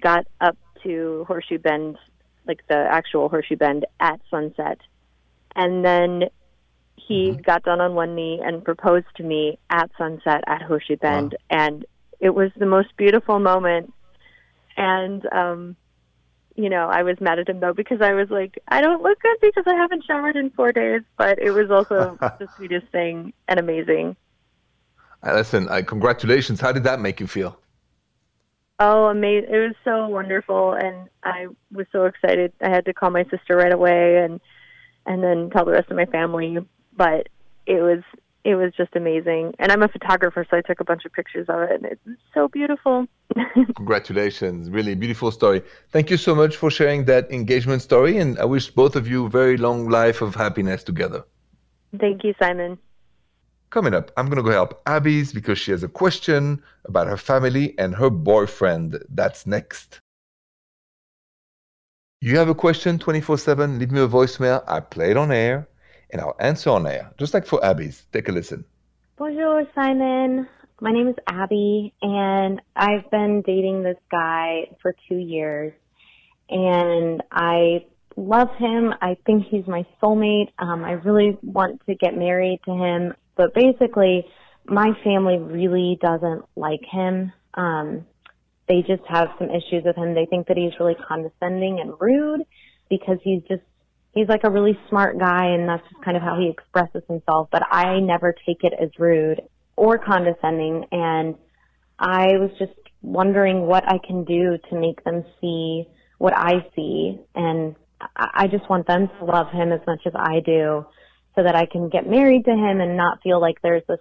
got 0.00 0.26
up 0.40 0.56
to 0.82 1.24
Horseshoe 1.26 1.58
Bend, 1.58 1.96
like 2.46 2.60
the 2.68 2.76
actual 2.76 3.28
Horseshoe 3.28 3.56
Bend 3.56 3.86
at 4.00 4.20
sunset, 4.30 4.78
and 5.54 5.84
then 5.84 6.24
he 6.96 7.30
mm-hmm. 7.30 7.42
got 7.42 7.64
down 7.64 7.80
on 7.80 7.94
one 7.94 8.14
knee 8.14 8.40
and 8.42 8.64
proposed 8.64 9.06
to 9.16 9.22
me 9.22 9.58
at 9.70 9.90
sunset 9.96 10.44
at 10.46 10.62
Horseshoe 10.62 10.96
Bend, 10.96 11.36
wow. 11.50 11.58
and 11.66 11.86
it 12.20 12.30
was 12.30 12.50
the 12.56 12.66
most 12.66 12.96
beautiful 12.96 13.38
moment. 13.38 13.92
And 14.76 15.26
um, 15.32 15.76
you 16.58 16.68
know, 16.68 16.88
I 16.88 17.04
was 17.04 17.20
mad 17.20 17.38
at 17.38 17.48
him 17.48 17.60
though 17.60 17.72
because 17.72 18.00
I 18.02 18.14
was 18.14 18.30
like, 18.30 18.58
I 18.66 18.80
don't 18.80 19.00
look 19.00 19.20
good 19.20 19.36
because 19.40 19.62
I 19.68 19.74
haven't 19.74 20.04
showered 20.04 20.34
in 20.34 20.50
four 20.50 20.72
days. 20.72 21.02
But 21.16 21.38
it 21.38 21.52
was 21.52 21.70
also 21.70 22.18
the 22.20 22.48
sweetest 22.56 22.88
thing 22.88 23.32
and 23.46 23.60
amazing. 23.60 24.16
Uh, 25.24 25.34
listen, 25.34 25.68
uh, 25.68 25.82
congratulations. 25.86 26.60
How 26.60 26.72
did 26.72 26.82
that 26.82 27.00
make 27.00 27.20
you 27.20 27.28
feel? 27.28 27.60
Oh, 28.80 29.06
amazing! 29.06 29.50
It 29.52 29.58
was 29.58 29.74
so 29.84 30.08
wonderful, 30.08 30.72
and 30.72 31.08
I 31.24 31.46
was 31.72 31.86
so 31.92 32.04
excited. 32.04 32.52
I 32.60 32.68
had 32.68 32.84
to 32.86 32.92
call 32.92 33.10
my 33.10 33.24
sister 33.24 33.56
right 33.56 33.72
away, 33.72 34.18
and 34.18 34.40
and 35.06 35.22
then 35.22 35.50
tell 35.50 35.64
the 35.64 35.72
rest 35.72 35.90
of 35.90 35.96
my 35.96 36.06
family. 36.06 36.58
But 36.96 37.28
it 37.66 37.80
was 37.82 38.02
it 38.48 38.54
was 38.54 38.72
just 38.74 38.96
amazing. 38.96 39.52
And 39.58 39.70
I'm 39.70 39.82
a 39.82 39.88
photographer, 39.88 40.46
so 40.50 40.56
I 40.56 40.62
took 40.62 40.80
a 40.80 40.84
bunch 40.84 41.04
of 41.04 41.12
pictures 41.12 41.46
of 41.50 41.60
it, 41.60 41.70
and 41.70 41.84
it's 41.84 42.20
so 42.32 42.48
beautiful. 42.48 43.06
Congratulations. 43.76 44.70
Really 44.70 44.94
beautiful 44.94 45.30
story. 45.30 45.60
Thank 45.90 46.08
you 46.08 46.16
so 46.16 46.34
much 46.34 46.56
for 46.56 46.70
sharing 46.70 47.04
that 47.04 47.30
engagement 47.30 47.82
story, 47.82 48.16
and 48.16 48.38
I 48.38 48.46
wish 48.46 48.70
both 48.70 48.96
of 48.96 49.06
you 49.06 49.26
a 49.26 49.28
very 49.28 49.58
long 49.58 49.90
life 49.90 50.22
of 50.22 50.34
happiness 50.34 50.82
together. 50.82 51.24
Thank 52.00 52.24
you, 52.24 52.32
Simon. 52.38 52.78
Coming 53.68 53.92
up, 53.92 54.12
I'm 54.16 54.30
going 54.30 54.38
to 54.38 54.42
go 54.42 54.50
help 54.50 54.80
Abby's 54.86 55.30
because 55.30 55.58
she 55.58 55.72
has 55.72 55.82
a 55.82 55.88
question 55.88 56.62
about 56.86 57.06
her 57.06 57.18
family 57.18 57.74
and 57.78 57.94
her 57.96 58.08
boyfriend. 58.08 58.98
That's 59.10 59.46
next. 59.46 60.00
You 62.22 62.38
have 62.38 62.48
a 62.48 62.54
question 62.54 62.98
24 62.98 63.36
7, 63.36 63.78
leave 63.78 63.92
me 63.92 64.00
a 64.00 64.08
voicemail. 64.08 64.64
I 64.66 64.80
play 64.80 65.10
it 65.10 65.18
on 65.18 65.30
air 65.30 65.68
and 66.10 66.20
I'll 66.20 66.36
answer 66.38 66.70
on 66.70 66.86
air, 66.86 67.12
just 67.18 67.34
like 67.34 67.46
for 67.46 67.64
Abby's. 67.64 68.06
Take 68.12 68.28
a 68.28 68.32
listen. 68.32 68.64
Bonjour, 69.16 69.64
Simon. 69.74 70.48
My 70.80 70.92
name 70.92 71.08
is 71.08 71.16
Abby, 71.26 71.92
and 72.02 72.62
I've 72.76 73.10
been 73.10 73.42
dating 73.42 73.82
this 73.82 73.98
guy 74.10 74.68
for 74.80 74.94
two 75.08 75.16
years, 75.16 75.72
and 76.48 77.22
I 77.32 77.84
love 78.16 78.48
him. 78.58 78.94
I 79.02 79.16
think 79.26 79.46
he's 79.50 79.66
my 79.66 79.84
soulmate. 80.00 80.50
Um, 80.58 80.84
I 80.84 80.92
really 80.92 81.36
want 81.42 81.84
to 81.86 81.94
get 81.94 82.16
married 82.16 82.60
to 82.66 82.72
him, 82.72 83.14
but 83.36 83.54
basically, 83.54 84.24
my 84.66 84.92
family 85.02 85.38
really 85.38 85.98
doesn't 86.00 86.44
like 86.54 86.84
him. 86.88 87.32
Um, 87.54 88.06
they 88.68 88.82
just 88.82 89.02
have 89.08 89.28
some 89.38 89.48
issues 89.50 89.82
with 89.84 89.96
him. 89.96 90.14
They 90.14 90.26
think 90.26 90.46
that 90.46 90.56
he's 90.56 90.78
really 90.78 90.96
condescending 91.08 91.80
and 91.80 91.94
rude 91.98 92.42
because 92.88 93.18
he's 93.24 93.42
just 93.48 93.62
he's 94.18 94.28
like 94.28 94.42
a 94.44 94.50
really 94.50 94.76
smart 94.88 95.18
guy 95.18 95.46
and 95.46 95.68
that's 95.68 95.82
just 95.88 96.04
kind 96.04 96.16
of 96.16 96.22
how 96.22 96.38
he 96.38 96.48
expresses 96.48 97.02
himself, 97.08 97.48
but 97.52 97.62
I 97.70 98.00
never 98.00 98.34
take 98.44 98.64
it 98.64 98.72
as 98.80 98.90
rude 98.98 99.40
or 99.76 99.98
condescending 99.98 100.86
and 100.90 101.36
I 101.98 102.36
was 102.38 102.50
just 102.58 102.72
wondering 103.00 103.62
what 103.62 103.84
I 103.86 103.98
can 104.04 104.24
do 104.24 104.58
to 104.70 104.80
make 104.80 105.02
them 105.04 105.24
see 105.40 105.84
what 106.18 106.36
I 106.36 106.66
see 106.74 107.18
and 107.34 107.76
I 108.16 108.46
just 108.48 108.68
want 108.68 108.86
them 108.86 109.08
to 109.08 109.24
love 109.24 109.50
him 109.52 109.72
as 109.72 109.80
much 109.86 110.00
as 110.06 110.12
I 110.14 110.40
do 110.44 110.86
so 111.34 111.42
that 111.42 111.54
I 111.54 111.66
can 111.66 111.88
get 111.88 112.08
married 112.08 112.44
to 112.44 112.52
him 112.52 112.80
and 112.80 112.96
not 112.96 113.22
feel 113.22 113.40
like 113.40 113.62
there's 113.62 113.82
this 113.88 114.00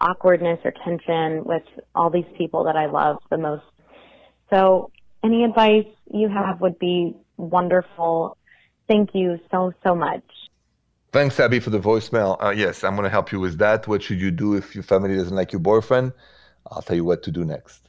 awkwardness 0.00 0.58
or 0.64 0.72
tension 0.84 1.44
with 1.44 1.62
all 1.94 2.10
these 2.10 2.28
people 2.36 2.64
that 2.64 2.76
I 2.76 2.86
love 2.86 3.18
the 3.30 3.38
most. 3.38 3.64
So 4.50 4.90
any 5.24 5.44
advice 5.44 5.86
you 6.12 6.28
have 6.28 6.60
would 6.60 6.78
be 6.78 7.16
wonderful. 7.36 8.37
Thank 8.88 9.14
you 9.14 9.38
so, 9.50 9.72
so 9.84 9.94
much. 9.94 10.22
Thanks, 11.12 11.38
Abby, 11.38 11.60
for 11.60 11.70
the 11.70 11.78
voicemail. 11.78 12.42
Uh, 12.42 12.50
yes, 12.50 12.84
I'm 12.84 12.94
going 12.94 13.04
to 13.04 13.10
help 13.10 13.32
you 13.32 13.40
with 13.40 13.58
that. 13.58 13.86
What 13.86 14.02
should 14.02 14.20
you 14.20 14.30
do 14.30 14.54
if 14.54 14.74
your 14.74 14.84
family 14.84 15.16
doesn't 15.16 15.34
like 15.34 15.52
your 15.52 15.60
boyfriend? 15.60 16.12
I'll 16.70 16.82
tell 16.82 16.96
you 16.96 17.04
what 17.04 17.22
to 17.24 17.30
do 17.30 17.44
next. 17.44 17.88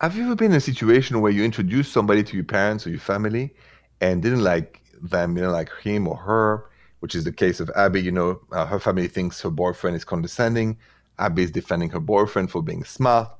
Have 0.00 0.16
you 0.16 0.24
ever 0.24 0.36
been 0.36 0.50
in 0.50 0.58
a 0.58 0.60
situation 0.60 1.20
where 1.20 1.32
you 1.32 1.42
introduced 1.42 1.92
somebody 1.92 2.22
to 2.22 2.36
your 2.36 2.44
parents 2.44 2.86
or 2.86 2.90
your 2.90 3.00
family 3.00 3.54
and 4.00 4.22
didn't 4.22 4.44
like 4.44 4.82
them, 5.02 5.34
didn't 5.34 5.52
like 5.52 5.70
him 5.80 6.06
or 6.06 6.16
her, 6.16 6.66
which 7.00 7.14
is 7.14 7.24
the 7.24 7.32
case 7.32 7.60
of 7.60 7.70
Abby? 7.74 8.02
You 8.02 8.12
know, 8.12 8.40
uh, 8.52 8.66
her 8.66 8.78
family 8.78 9.08
thinks 9.08 9.40
her 9.40 9.50
boyfriend 9.50 9.96
is 9.96 10.04
condescending. 10.04 10.76
Abby 11.18 11.44
is 11.44 11.50
defending 11.50 11.90
her 11.90 12.00
boyfriend 12.00 12.50
for 12.50 12.62
being 12.62 12.84
smart, 12.84 13.30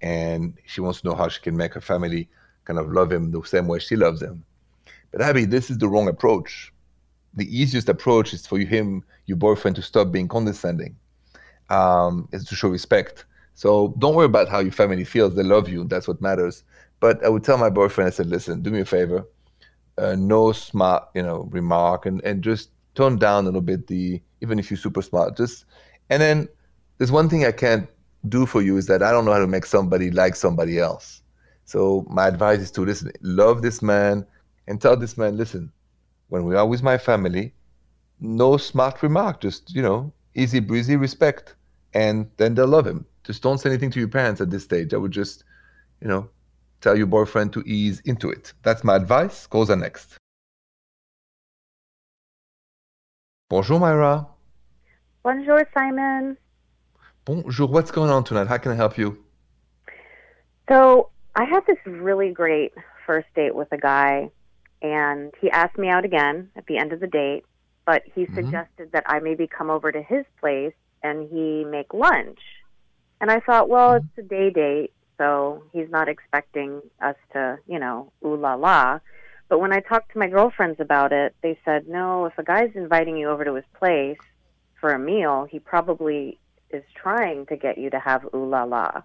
and 0.00 0.54
she 0.66 0.80
wants 0.80 1.02
to 1.02 1.08
know 1.08 1.14
how 1.14 1.28
she 1.28 1.40
can 1.42 1.56
make 1.56 1.74
her 1.74 1.80
family 1.80 2.28
kind 2.64 2.78
of 2.78 2.90
love 2.90 3.12
him 3.12 3.30
the 3.30 3.42
same 3.44 3.68
way 3.68 3.78
she 3.78 3.94
loves 3.94 4.22
him. 4.22 4.44
Abby, 5.22 5.44
this 5.44 5.70
is 5.70 5.78
the 5.78 5.88
wrong 5.88 6.08
approach. 6.08 6.72
The 7.34 7.46
easiest 7.46 7.88
approach 7.88 8.32
is 8.32 8.46
for 8.46 8.58
him, 8.58 9.04
your 9.26 9.36
boyfriend, 9.36 9.76
to 9.76 9.82
stop 9.82 10.10
being 10.10 10.28
condescending, 10.28 10.96
um, 11.70 12.28
is 12.32 12.44
to 12.46 12.54
show 12.54 12.68
respect. 12.68 13.24
So 13.54 13.94
don't 13.98 14.14
worry 14.14 14.26
about 14.26 14.48
how 14.48 14.60
your 14.60 14.72
family 14.72 15.04
feels. 15.04 15.34
They 15.34 15.42
love 15.42 15.68
you. 15.68 15.84
That's 15.84 16.08
what 16.08 16.20
matters. 16.20 16.62
But 17.00 17.24
I 17.24 17.28
would 17.28 17.44
tell 17.44 17.58
my 17.58 17.70
boyfriend, 17.70 18.08
I 18.08 18.10
said, 18.10 18.26
listen, 18.26 18.62
do 18.62 18.70
me 18.70 18.80
a 18.80 18.84
favor. 18.84 19.26
Uh, 19.98 20.14
no 20.18 20.52
smart, 20.52 21.08
you 21.14 21.22
know, 21.22 21.48
remark 21.50 22.04
and, 22.06 22.22
and 22.22 22.42
just 22.42 22.70
tone 22.94 23.16
down 23.16 23.44
a 23.44 23.46
little 23.46 23.60
bit 23.62 23.86
the, 23.86 24.20
even 24.42 24.58
if 24.58 24.70
you're 24.70 24.78
super 24.78 25.02
smart, 25.02 25.36
just, 25.36 25.64
and 26.10 26.20
then 26.20 26.48
there's 26.98 27.12
one 27.12 27.28
thing 27.28 27.44
I 27.44 27.52
can't 27.52 27.88
do 28.28 28.46
for 28.46 28.60
you 28.62 28.76
is 28.76 28.86
that 28.86 29.02
I 29.02 29.10
don't 29.10 29.24
know 29.24 29.32
how 29.32 29.38
to 29.38 29.46
make 29.46 29.66
somebody 29.66 30.10
like 30.10 30.36
somebody 30.36 30.78
else. 30.78 31.22
So 31.64 32.06
my 32.08 32.28
advice 32.28 32.60
is 32.60 32.70
to 32.72 32.82
listen, 32.82 33.10
love 33.22 33.62
this 33.62 33.82
man, 33.82 34.26
and 34.66 34.80
tell 34.80 34.96
this 34.96 35.16
man, 35.16 35.36
listen, 35.36 35.72
when 36.28 36.44
we 36.44 36.56
are 36.56 36.66
with 36.66 36.82
my 36.82 36.98
family, 36.98 37.54
no 38.20 38.56
smart 38.56 39.02
remark, 39.02 39.40
just, 39.40 39.74
you 39.74 39.82
know, 39.82 40.12
easy 40.34 40.60
breezy 40.60 40.96
respect. 40.96 41.54
And 41.94 42.30
then 42.36 42.54
they'll 42.54 42.66
love 42.66 42.86
him. 42.86 43.06
Just 43.24 43.42
don't 43.42 43.58
say 43.58 43.70
anything 43.70 43.90
to 43.92 43.98
your 43.98 44.08
parents 44.08 44.40
at 44.40 44.50
this 44.50 44.64
stage. 44.64 44.92
I 44.92 44.98
would 44.98 45.12
just, 45.12 45.44
you 46.00 46.08
know, 46.08 46.28
tell 46.80 46.96
your 46.96 47.06
boyfriend 47.06 47.52
to 47.54 47.62
ease 47.66 48.00
into 48.04 48.30
it. 48.30 48.52
That's 48.62 48.84
my 48.84 48.96
advice. 48.96 49.48
Are 49.50 49.76
next. 49.76 50.16
Bonjour, 53.48 53.80
Myra. 53.80 54.26
Bonjour, 55.22 55.66
Simon. 55.72 56.36
Bonjour. 57.24 57.68
What's 57.68 57.90
going 57.90 58.10
on 58.10 58.24
tonight? 58.24 58.48
How 58.48 58.58
can 58.58 58.72
I 58.72 58.74
help 58.74 58.98
you? 58.98 59.24
So 60.68 61.10
I 61.34 61.44
had 61.44 61.64
this 61.66 61.78
really 61.86 62.30
great 62.30 62.72
first 63.06 63.28
date 63.34 63.54
with 63.54 63.68
a 63.72 63.78
guy, 63.78 64.30
and 64.82 65.32
he 65.40 65.50
asked 65.50 65.78
me 65.78 65.88
out 65.88 66.04
again 66.04 66.50
at 66.56 66.66
the 66.66 66.78
end 66.78 66.92
of 66.92 67.00
the 67.00 67.06
date, 67.06 67.44
but 67.84 68.02
he 68.14 68.26
Mhm. 68.26 68.34
suggested 68.34 68.92
that 68.92 69.04
I 69.06 69.20
maybe 69.20 69.46
come 69.46 69.70
over 69.70 69.90
to 69.92 70.02
his 70.02 70.24
place 70.40 70.74
and 71.02 71.28
he 71.30 71.64
make 71.64 71.94
lunch. 71.94 72.40
And 73.20 73.30
I 73.30 73.40
thought, 73.40 73.68
well, 73.68 73.94
it's 73.94 74.18
a 74.18 74.22
day 74.22 74.50
date, 74.50 74.92
so 75.18 75.62
he's 75.72 75.88
not 75.90 76.08
expecting 76.08 76.82
us 77.00 77.16
to, 77.32 77.58
you 77.66 77.78
know, 77.78 78.12
ooh 78.24 78.36
la 78.36 78.54
la. 78.54 78.98
But 79.48 79.60
when 79.60 79.72
I 79.72 79.80
talked 79.80 80.12
to 80.12 80.18
my 80.18 80.28
girlfriends 80.28 80.80
about 80.80 81.12
it, 81.12 81.34
they 81.42 81.58
said, 81.64 81.88
no, 81.88 82.26
if 82.26 82.36
a 82.36 82.42
guy's 82.42 82.74
inviting 82.74 83.16
you 83.16 83.30
over 83.30 83.44
to 83.44 83.54
his 83.54 83.64
place 83.78 84.18
for 84.80 84.90
a 84.90 84.98
meal, 84.98 85.46
he 85.50 85.58
probably 85.60 86.38
is 86.70 86.82
trying 86.94 87.46
to 87.46 87.56
get 87.56 87.78
you 87.78 87.88
to 87.90 87.98
have 88.00 88.24
ooh 88.34 88.48
la 88.48 88.64
la. 88.64 89.02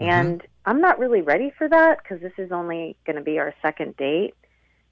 And 0.00 0.40
I'm 0.64 0.80
not 0.80 0.98
really 0.98 1.20
ready 1.20 1.52
for 1.56 1.68
that 1.68 1.98
because 2.02 2.22
this 2.22 2.32
is 2.38 2.50
only 2.50 2.96
going 3.04 3.16
to 3.16 3.22
be 3.22 3.38
our 3.38 3.54
second 3.60 3.96
date. 3.98 4.34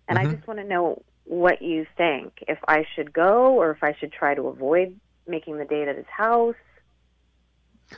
And 0.09 0.19
Mhm. 0.19 0.23
I 0.23 0.35
just 0.35 0.47
want 0.47 0.61
to 0.61 0.65
know 0.67 1.03
what 1.25 1.63
you 1.63 1.87
think. 1.97 2.33
If 2.49 2.59
I 2.67 2.85
should 2.95 3.13
go 3.13 3.55
or 3.55 3.71
if 3.71 3.83
I 3.83 3.95
should 4.01 4.13
try 4.13 4.35
to 4.35 4.49
avoid 4.49 4.99
making 5.27 5.59
the 5.59 5.65
date 5.65 5.89
at 5.89 5.97
his 5.97 6.07
house. 6.07 6.57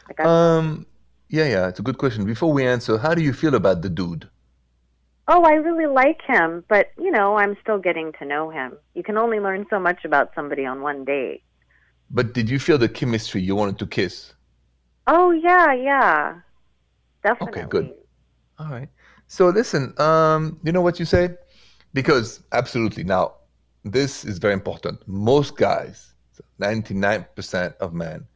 Like 0.08 0.20
Um, 0.26 0.86
yeah, 1.28 1.46
yeah, 1.46 1.68
it's 1.68 1.78
a 1.80 1.82
good 1.82 1.98
question. 1.98 2.24
Before 2.24 2.52
we 2.52 2.66
answer, 2.66 2.98
how 2.98 3.14
do 3.14 3.22
you 3.22 3.32
feel 3.32 3.54
about 3.54 3.82
the 3.82 3.88
dude? 3.88 4.28
oh, 5.28 5.44
I 5.44 5.52
really 5.54 5.86
like 5.86 6.20
him, 6.26 6.64
but, 6.68 6.88
you 6.98 7.10
know, 7.10 7.36
I'm 7.36 7.56
still 7.62 7.78
getting 7.78 8.12
to 8.18 8.24
know 8.26 8.50
him. 8.50 8.76
You 8.94 9.02
can 9.02 9.16
only 9.16 9.38
learn 9.40 9.66
so 9.70 9.78
much 9.78 10.04
about 10.04 10.32
somebody 10.34 10.66
on 10.66 10.82
one 10.82 11.04
date. 11.04 11.42
But 12.10 12.34
did 12.34 12.50
you 12.50 12.58
feel 12.58 12.76
the 12.78 12.88
chemistry 12.88 13.40
you 13.40 13.56
wanted 13.56 13.78
to 13.78 13.86
kiss? 13.86 14.34
Oh, 15.06 15.30
yeah, 15.32 15.72
yeah. 15.74 16.40
Definitely. 17.22 17.62
Okay, 17.62 17.68
good. 17.68 17.94
All 18.58 18.68
right. 18.70 18.88
So 19.26 19.48
listen, 19.48 19.94
um, 20.00 20.60
you 20.64 20.72
know 20.72 20.82
what 20.82 20.98
you 20.98 21.04
say? 21.06 21.30
Because 21.92 22.42
absolutely. 22.52 23.04
Now, 23.04 23.34
this 23.84 24.24
is 24.24 24.38
very 24.38 24.54
important. 24.54 25.06
Most 25.08 25.56
guys, 25.56 26.12
99% 26.60 27.76
of 27.78 27.92
men, 27.92 28.26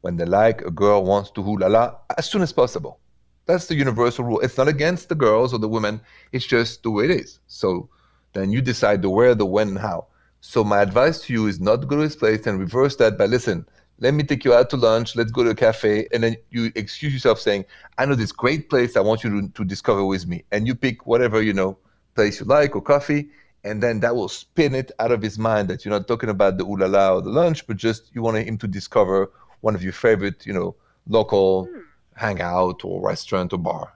when 0.00 0.16
they 0.16 0.24
like 0.24 0.60
a 0.62 0.70
girl 0.70 1.04
wants 1.04 1.30
to 1.30 1.42
hoo 1.42 1.56
la 1.56 1.94
as 2.18 2.28
soon 2.28 2.42
as 2.42 2.52
possible. 2.52 2.98
That's 3.46 3.66
the 3.66 3.74
universal 3.74 4.24
rule. 4.24 4.40
It's 4.40 4.56
not 4.56 4.68
against 4.68 5.08
the 5.08 5.14
girls 5.14 5.52
or 5.52 5.58
the 5.58 5.68
women. 5.68 6.00
It's 6.32 6.46
just 6.46 6.82
the 6.82 6.90
way 6.90 7.04
it 7.04 7.10
is. 7.10 7.40
So 7.46 7.88
then 8.32 8.50
you 8.50 8.60
decide 8.60 9.02
the 9.02 9.10
where, 9.10 9.34
the 9.34 9.46
when, 9.46 9.68
and 9.68 9.78
how. 9.78 10.06
So 10.40 10.64
my 10.64 10.80
advice 10.80 11.20
to 11.22 11.32
you 11.32 11.46
is 11.46 11.60
not 11.60 11.86
go 11.88 11.96
to 11.96 12.02
this 12.02 12.16
place 12.16 12.46
and 12.46 12.58
reverse 12.58 12.96
that 12.96 13.16
by 13.16 13.26
listen, 13.26 13.66
let 13.98 14.12
me 14.12 14.24
take 14.24 14.44
you 14.44 14.52
out 14.52 14.70
to 14.70 14.76
lunch, 14.76 15.16
let's 15.16 15.30
go 15.30 15.44
to 15.44 15.50
a 15.50 15.54
cafe, 15.54 16.06
and 16.12 16.22
then 16.22 16.36
you 16.50 16.72
excuse 16.74 17.12
yourself 17.12 17.38
saying, 17.40 17.64
I 17.96 18.04
know 18.04 18.14
this 18.14 18.32
great 18.32 18.68
place 18.68 18.96
I 18.96 19.00
want 19.00 19.24
you 19.24 19.40
to, 19.40 19.48
to 19.48 19.64
discover 19.64 20.04
with 20.04 20.26
me. 20.26 20.44
And 20.50 20.66
you 20.66 20.74
pick 20.74 21.06
whatever, 21.06 21.40
you 21.40 21.52
know, 21.52 21.78
place 22.14 22.40
you 22.40 22.46
like 22.46 22.74
or 22.76 22.82
coffee, 22.82 23.28
and 23.64 23.82
then 23.82 24.00
that 24.00 24.14
will 24.14 24.28
spin 24.28 24.74
it 24.74 24.92
out 24.98 25.10
of 25.10 25.22
his 25.22 25.38
mind 25.38 25.68
that 25.68 25.84
you're 25.84 25.92
not 25.92 26.06
talking 26.06 26.28
about 26.28 26.58
the 26.58 26.64
ooh 26.64 26.76
la 26.76 26.86
la 26.86 27.14
or 27.14 27.22
the 27.22 27.30
lunch, 27.30 27.66
but 27.66 27.76
just 27.76 28.14
you 28.14 28.22
want 28.22 28.36
him 28.36 28.58
to 28.58 28.68
discover 28.68 29.30
one 29.60 29.74
of 29.74 29.82
your 29.82 29.92
favorite, 29.92 30.46
you 30.46 30.52
know, 30.52 30.74
local 31.08 31.64
hmm. 31.64 31.80
hangout 32.14 32.84
or 32.84 33.00
restaurant 33.00 33.52
or 33.52 33.58
bar. 33.58 33.92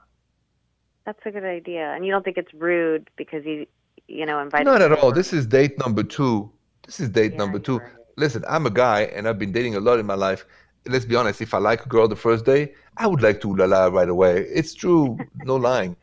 That's 1.05 1.25
a 1.25 1.31
good 1.31 1.45
idea. 1.45 1.93
And 1.95 2.05
you 2.05 2.13
don't 2.13 2.25
think 2.25 2.37
it's 2.37 2.53
rude 2.53 3.09
because 3.17 3.45
he, 3.45 3.69
you 4.09 4.27
know, 4.27 4.41
invited 4.41 4.65
Not 4.65 4.83
at 4.83 4.93
all. 4.93 5.13
This 5.13 5.33
is 5.33 5.47
date 5.47 5.79
number 5.79 6.03
two. 6.03 6.51
This 6.85 7.01
is 7.01 7.09
date 7.09 7.33
Yeah, 7.33 7.39
number 7.39 7.59
two. 7.59 7.79
right. 7.79 7.93
Listen, 8.17 8.45
I'm 8.49 8.67
a 8.67 8.71
guy 8.71 9.03
and 9.15 9.29
I've 9.29 9.39
been 9.39 9.53
dating 9.53 9.75
a 9.77 9.81
lot 9.81 9.99
in 9.99 10.07
my 10.07 10.15
life. 10.15 10.45
Let's 10.87 11.05
be 11.05 11.17
honest, 11.17 11.41
if 11.41 11.55
I 11.55 11.59
like 11.59 11.85
a 11.87 11.89
girl 11.89 12.09
the 12.09 12.17
first 12.17 12.45
day, 12.45 12.75
I 12.97 13.07
would 13.07 13.23
like 13.23 13.41
to 13.43 13.51
ooh 13.51 13.57
la 13.57 13.67
la 13.67 13.87
right 13.87 14.09
away. 14.09 14.47
It's 14.53 14.75
true, 14.75 15.19
no 15.45 15.57
lying. 15.71 15.97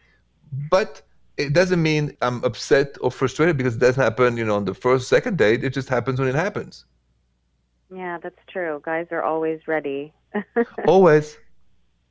But 0.72 1.02
it 1.38 1.54
doesn't 1.54 1.82
mean 1.82 2.16
I'm 2.22 2.44
upset 2.44 2.96
or 3.02 3.12
frustrated 3.12 3.58
because 3.58 3.76
it 3.76 3.80
doesn't 3.80 4.02
happen, 4.02 4.38
you 4.38 4.46
know, 4.46 4.56
on 4.56 4.66
the 4.66 4.74
first, 4.74 5.08
second 5.08 5.38
date. 5.38 5.64
It 5.64 5.74
just 5.74 5.90
happens 5.90 6.20
when 6.20 6.30
it 6.30 6.36
happens. 6.36 6.86
Yeah, 7.94 8.18
that's 8.22 8.40
true. 8.48 8.82
Guys 8.84 9.08
are 9.12 9.24
always 9.24 9.68
ready. 9.68 10.14
Always. 10.88 11.38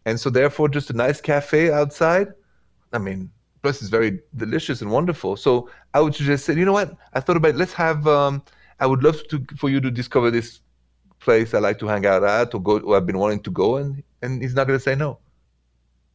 And 0.07 0.19
so 0.21 0.31
therefore 0.31 0.69
just 0.69 0.91
a 0.91 0.93
nice 0.93 1.21
cafe 1.21 1.73
outside. 1.73 2.29
I 2.93 2.99
mean, 2.99 3.31
plus 3.63 3.81
it's 3.81 3.91
very 3.91 4.21
delicious 4.37 4.83
and 4.83 4.91
wonderful. 4.91 5.37
So 5.37 5.69
I 5.93 6.01
would 6.01 6.13
just 6.13 6.45
say, 6.45 6.55
you 6.55 6.65
know 6.65 6.73
what? 6.73 6.97
I 7.13 7.21
thought 7.21 7.37
about 7.37 7.51
it. 7.51 7.57
let's 7.57 7.73
have 7.73 8.07
um 8.07 8.43
I 8.81 8.87
would 8.87 9.03
love 9.03 9.27
to 9.29 9.45
for 9.59 9.69
you 9.69 9.81
to 9.81 9.91
discover 9.91 10.31
this 10.31 10.61
place 11.21 11.55
I 11.55 11.59
like 11.59 11.79
to 11.81 11.87
hang 11.87 12.07
out 12.07 12.23
at 12.23 12.55
or 12.55 12.63
go 12.63 12.79
or 12.81 12.97
I've 12.97 13.07
been 13.07 13.19
wanting 13.19 13.41
to 13.41 13.51
go 13.51 13.77
and 13.77 14.03
and 14.23 14.43
he's 14.43 14.55
not 14.55 14.67
gonna 14.67 14.81
say 14.81 14.95
no. 14.95 15.19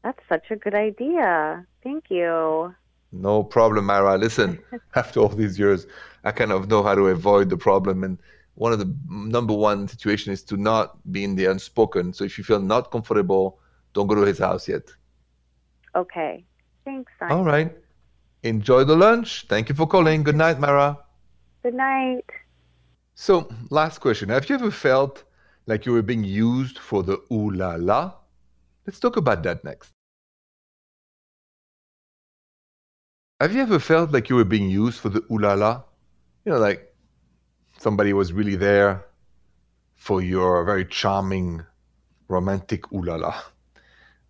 That's 0.03 0.21
such 0.29 0.49
a 0.51 0.55
good 0.55 0.75
idea. 0.75 1.65
Thank 1.83 2.05
you. 2.09 2.73
No 3.11 3.43
problem, 3.43 3.85
Mara. 3.85 4.17
Listen, 4.17 4.59
after 4.95 5.19
all 5.19 5.29
these 5.29 5.57
years, 5.57 5.87
I 6.23 6.31
kind 6.31 6.51
of 6.51 6.67
know 6.69 6.83
how 6.83 6.95
to 6.95 7.07
avoid 7.07 7.49
the 7.49 7.57
problem. 7.57 8.03
And 8.03 8.17
one 8.55 8.73
of 8.73 8.79
the 8.79 8.93
number 9.09 9.53
one 9.53 9.87
situation 9.87 10.33
is 10.33 10.43
to 10.43 10.57
not 10.57 10.99
be 11.11 11.23
in 11.23 11.35
the 11.35 11.45
unspoken. 11.45 12.13
So 12.13 12.23
if 12.23 12.37
you 12.37 12.43
feel 12.43 12.59
not 12.59 12.91
comfortable, 12.91 13.59
don't 13.93 14.07
go 14.07 14.15
to 14.15 14.21
his 14.21 14.39
house 14.39 14.67
yet. 14.67 14.83
Okay. 15.95 16.45
Thanks, 16.85 17.11
Simon. 17.19 17.37
All 17.37 17.43
right. 17.43 17.75
Enjoy 18.43 18.83
the 18.83 18.95
lunch. 18.95 19.45
Thank 19.49 19.69
you 19.69 19.75
for 19.75 19.87
calling. 19.87 20.23
Good 20.23 20.35
night, 20.35 20.59
Mara. 20.59 20.97
Good 21.63 21.73
night. 21.73 22.25
So, 23.15 23.49
last 23.69 23.99
question. 23.99 24.29
Have 24.29 24.47
you 24.49 24.55
ever 24.55 24.71
felt 24.71 25.23
like 25.65 25.85
you 25.85 25.91
were 25.91 26.01
being 26.01 26.23
used 26.23 26.77
for 26.77 27.03
the 27.03 27.21
ooh 27.31 27.51
la 27.51 27.75
la? 27.75 28.13
Let's 28.85 28.99
talk 28.99 29.17
about 29.17 29.43
that 29.43 29.63
next. 29.63 29.91
Have 33.41 33.55
you 33.55 33.61
ever 33.61 33.79
felt 33.79 34.11
like 34.11 34.29
you 34.29 34.35
were 34.35 34.43
being 34.43 34.69
used 34.69 34.99
for 34.99 35.07
the 35.07 35.23
ooh 35.31 35.39
la 35.39 35.53
la? 35.53 35.81
You 36.43 36.51
know, 36.51 36.57
like 36.59 36.93
somebody 37.77 38.11
was 38.11 38.33
really 38.33 38.57
there 38.57 39.05
for 39.95 40.21
your 40.21 40.65
very 40.65 40.83
charming, 40.83 41.63
romantic 42.27 42.91
ooh 42.91 43.01
la 43.01 43.15
la. 43.15 43.33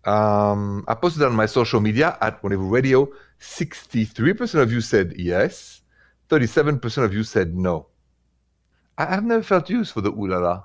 Um, 0.04 0.84
I 0.86 0.94
posted 0.94 1.24
on 1.24 1.34
my 1.34 1.46
social 1.46 1.80
media 1.80 2.18
at 2.20 2.40
Whenever 2.44 2.62
Radio. 2.62 3.08
63% 3.40 4.60
of 4.60 4.70
you 4.70 4.80
said 4.80 5.14
yes, 5.16 5.82
37% 6.28 7.04
of 7.04 7.12
you 7.12 7.24
said 7.24 7.56
no. 7.56 7.88
I, 8.96 9.16
I've 9.16 9.24
never 9.24 9.42
felt 9.42 9.68
used 9.68 9.92
for 9.92 10.02
the 10.02 10.12
ooh 10.12 10.28
la 10.28 10.38
la. 10.38 10.64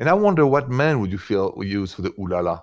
And 0.00 0.08
I 0.08 0.14
wonder 0.14 0.44
what 0.44 0.70
man 0.70 0.98
would 1.00 1.12
you 1.12 1.18
feel 1.18 1.54
used 1.62 1.94
for 1.94 2.02
the 2.02 2.12
ooh 2.18 2.26
la 2.26 2.40
la? 2.40 2.62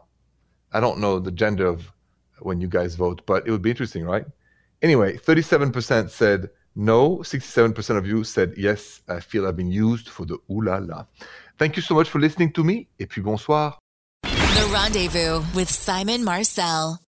I 0.74 0.82
don't 0.82 1.00
know 1.00 1.18
the 1.20 1.32
gender 1.32 1.66
of 1.66 1.94
when 2.40 2.60
you 2.60 2.68
guys 2.68 2.96
vote, 2.96 3.22
but 3.26 3.48
it 3.48 3.52
would 3.52 3.62
be 3.62 3.70
interesting, 3.70 4.04
right? 4.04 4.26
Anyway, 4.82 5.18
37% 5.18 6.10
said 6.10 6.50
no, 6.76 7.18
67% 7.18 7.98
of 7.98 8.06
you 8.06 8.24
said 8.24 8.54
yes, 8.56 9.02
I 9.10 9.20
feel 9.20 9.48
I've 9.48 9.58
been 9.58 9.72
used 9.72 10.10
for 10.10 10.26
the 10.26 10.38
ooh 10.52 10.62
la 10.62 10.78
la. 10.78 11.06
Thank 11.58 11.76
you 11.76 11.82
so 11.82 11.96
much 11.96 12.10
for 12.10 12.20
listening 12.20 12.52
to 12.54 12.64
me, 12.64 12.88
et 13.00 13.10
puis 13.10 13.22
bonsoir. 13.22 13.80
The 14.24 14.70
Rendezvous 14.72 15.44
with 15.56 15.70
Simon 15.70 16.24
Marcel. 16.24 17.00